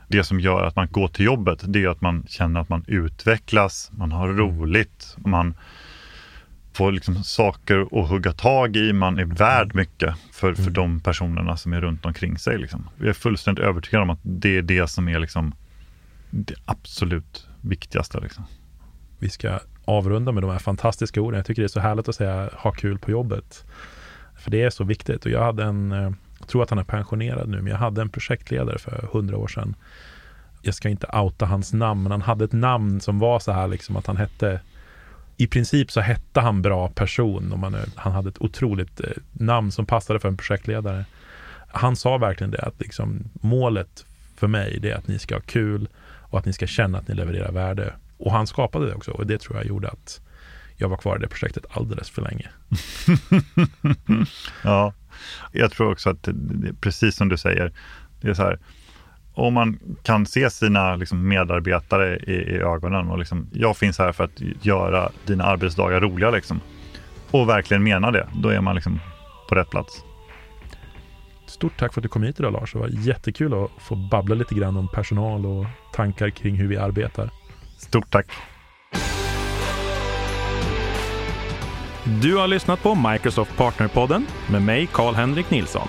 det 0.09 0.25
som 0.25 0.41
gör 0.41 0.65
att 0.65 0.77
man 0.77 0.89
går 0.91 1.09
till 1.09 1.25
jobbet, 1.25 1.65
det 1.67 1.85
är 1.85 1.89
att 1.89 2.01
man 2.01 2.27
känner 2.29 2.61
att 2.61 2.69
man 2.69 2.85
utvecklas, 2.87 3.91
man 3.93 4.13
har 4.13 4.29
roligt, 4.29 5.17
man 5.19 5.55
får 6.79 6.93
liksom 6.93 7.25
saker 7.25 7.81
att 7.93 8.09
hugga 8.09 8.33
tag 8.33 8.77
i, 8.77 8.93
man 8.93 9.19
är 9.19 9.25
värd 9.25 9.75
mycket 9.75 10.15
för, 10.33 10.55
för 10.55 10.71
de 10.71 11.01
personerna 11.01 11.57
som 11.57 11.73
är 11.73 11.81
runt 11.81 12.07
omkring 12.07 12.39
sig. 12.39 12.59
Liksom. 12.59 12.89
Jag 12.99 13.09
är 13.09 13.13
fullständigt 13.13 13.65
övertygad 13.65 14.03
om 14.03 14.11
att 14.11 14.19
det 14.23 14.57
är 14.57 14.63
det 14.63 14.91
som 14.91 15.09
är 15.09 15.19
liksom 15.19 15.55
det 16.31 16.55
absolut 16.65 17.47
viktigaste. 17.61 18.21
Liksom. 18.21 18.45
Vi 19.19 19.31
ska 19.31 19.61
avrunda 19.85 20.33
med 20.33 20.43
de 20.43 20.51
här 20.51 20.59
fantastiska 20.59 21.21
orden. 21.21 21.39
Jag 21.39 21.47
tycker 21.47 21.63
det 21.63 21.67
är 21.67 21.69
så 21.69 21.81
härligt 21.81 22.09
att 22.09 22.15
säga 22.15 22.51
ha 22.53 22.73
kul 22.73 22.99
på 22.99 23.11
jobbet. 23.11 23.65
För 24.37 24.51
det 24.51 24.63
är 24.63 24.71
så 24.71 24.85
viktigt. 24.85 25.25
Och 25.25 25.31
jag 25.31 25.45
hade 25.45 25.65
en, 25.65 25.93
eh, 25.93 26.13
jag 26.39 26.49
tror 26.49 26.63
att 26.63 26.71
han 26.71 26.79
är 26.79 26.85
pensionerad 26.85 27.49
nu, 27.49 27.57
men 27.57 27.71
jag 27.73 27.79
hade 27.79 28.01
en 28.01 28.11
projektledare 28.11 28.79
för 28.79 29.09
hundra 29.13 29.37
år 29.37 29.49
sedan. 29.49 29.75
Jag 30.63 30.75
ska 30.75 30.89
inte 30.89 31.07
outa 31.07 31.47
hans 31.47 31.73
namn, 31.73 32.03
men 32.03 32.13
han 32.13 32.23
hade 32.23 32.45
ett 32.45 32.53
namn 32.53 33.01
som 33.01 33.19
var 33.19 33.39
så 33.39 33.53
här 33.53 33.69
liksom 33.69 33.97
att 33.97 34.07
han 34.07 34.17
hette 34.17 34.61
i 35.41 35.47
princip 35.47 35.91
så 35.91 36.01
hette 36.01 36.41
han 36.41 36.63
bra 36.63 36.89
person 36.89 37.53
och 37.53 37.59
man, 37.59 37.77
han 37.95 38.13
hade 38.13 38.29
ett 38.29 38.43
otroligt 38.43 39.01
eh, 39.01 39.11
namn 39.33 39.73
som 39.73 39.87
passade 39.87 40.21
för 40.21 40.29
en 40.29 40.37
projektledare. 40.37 41.05
Han 41.69 41.97
sa 41.97 42.19
verkligen 42.19 42.51
det 42.51 42.63
att 42.63 42.81
liksom, 42.81 43.25
målet 43.33 44.07
för 44.37 44.47
mig 44.47 44.79
det 44.83 44.91
är 44.91 44.95
att 44.95 45.09
ni 45.09 45.19
ska 45.19 45.35
ha 45.35 45.43
kul 45.43 45.89
och 45.99 46.39
att 46.39 46.45
ni 46.45 46.53
ska 46.53 46.67
känna 46.67 46.99
att 46.99 47.09
ni 47.09 47.15
levererar 47.15 47.53
värde. 47.53 47.93
Och 48.17 48.33
han 48.33 48.47
skapade 48.47 48.87
det 48.87 48.95
också 48.95 49.11
och 49.11 49.27
det 49.27 49.39
tror 49.41 49.57
jag 49.57 49.67
gjorde 49.67 49.89
att 49.89 50.21
jag 50.77 50.89
var 50.89 50.97
kvar 50.97 51.17
i 51.17 51.21
det 51.21 51.29
projektet 51.29 51.65
alldeles 51.71 52.11
för 52.11 52.23
länge. 52.23 52.49
ja, 54.65 54.93
jag 55.53 55.73
tror 55.73 55.93
också 55.93 56.11
att 56.11 56.23
det, 56.23 56.75
precis 56.81 57.17
som 57.17 57.29
du 57.29 57.37
säger, 57.37 57.73
det 58.21 58.29
är 58.29 58.35
så 58.35 58.43
här, 58.43 58.59
om 59.39 59.55
man 59.55 59.79
kan 60.03 60.27
se 60.27 60.51
sina 60.51 60.97
liksom, 60.97 61.29
medarbetare 61.29 62.17
i, 62.17 62.33
i, 62.33 62.57
ögonen 62.57 63.09
och 63.09 63.19
liksom, 63.19 63.47
jag 63.53 63.77
finns 63.77 63.99
här 63.99 64.13
för 64.13 64.25
att 64.25 64.41
göra 64.63 65.11
dina 65.27 65.45
arbetsdagar 65.45 66.01
roliga 66.01 66.31
liksom, 66.31 66.61
och 67.31 67.49
verkligen 67.49 67.83
menar 67.83 68.13
det, 68.13 68.29
då 68.35 68.49
är 68.49 68.61
man 68.61 68.75
liksom 68.75 69.01
på 69.49 69.55
rätt 69.55 69.71
plats. 69.71 70.05
Stort 71.47 71.77
tack 71.77 71.95
för 71.95 72.01
att 72.01 72.03
du 72.03 72.09
kom 72.09 72.23
hit 72.23 72.41
idag 72.41 72.53
Lars. 72.53 72.73
Det 72.73 72.79
var 72.79 72.89
jättekul 72.93 73.65
att 73.65 73.71
få 73.79 73.97
babbla 73.97 74.35
lite 74.35 74.55
grann 74.55 74.77
om 74.77 74.89
personal 74.89 75.47
och 75.47 75.67
tankar 75.93 76.31
kring 76.31 76.55
hur 76.55 76.69
vi 76.69 76.77
arbetar. 76.77 77.31
Stort 77.79 78.11
tack. 78.11 78.27
Du 82.23 82.37
har 82.37 82.49
lyssnat 82.49 82.83
på 82.83 82.95
Microsoft 82.95 83.57
Partnerpodden 83.57 84.27
med 84.51 84.63
mig, 84.63 84.89
Karl-Henrik 84.93 85.51
Nilsson. 85.51 85.89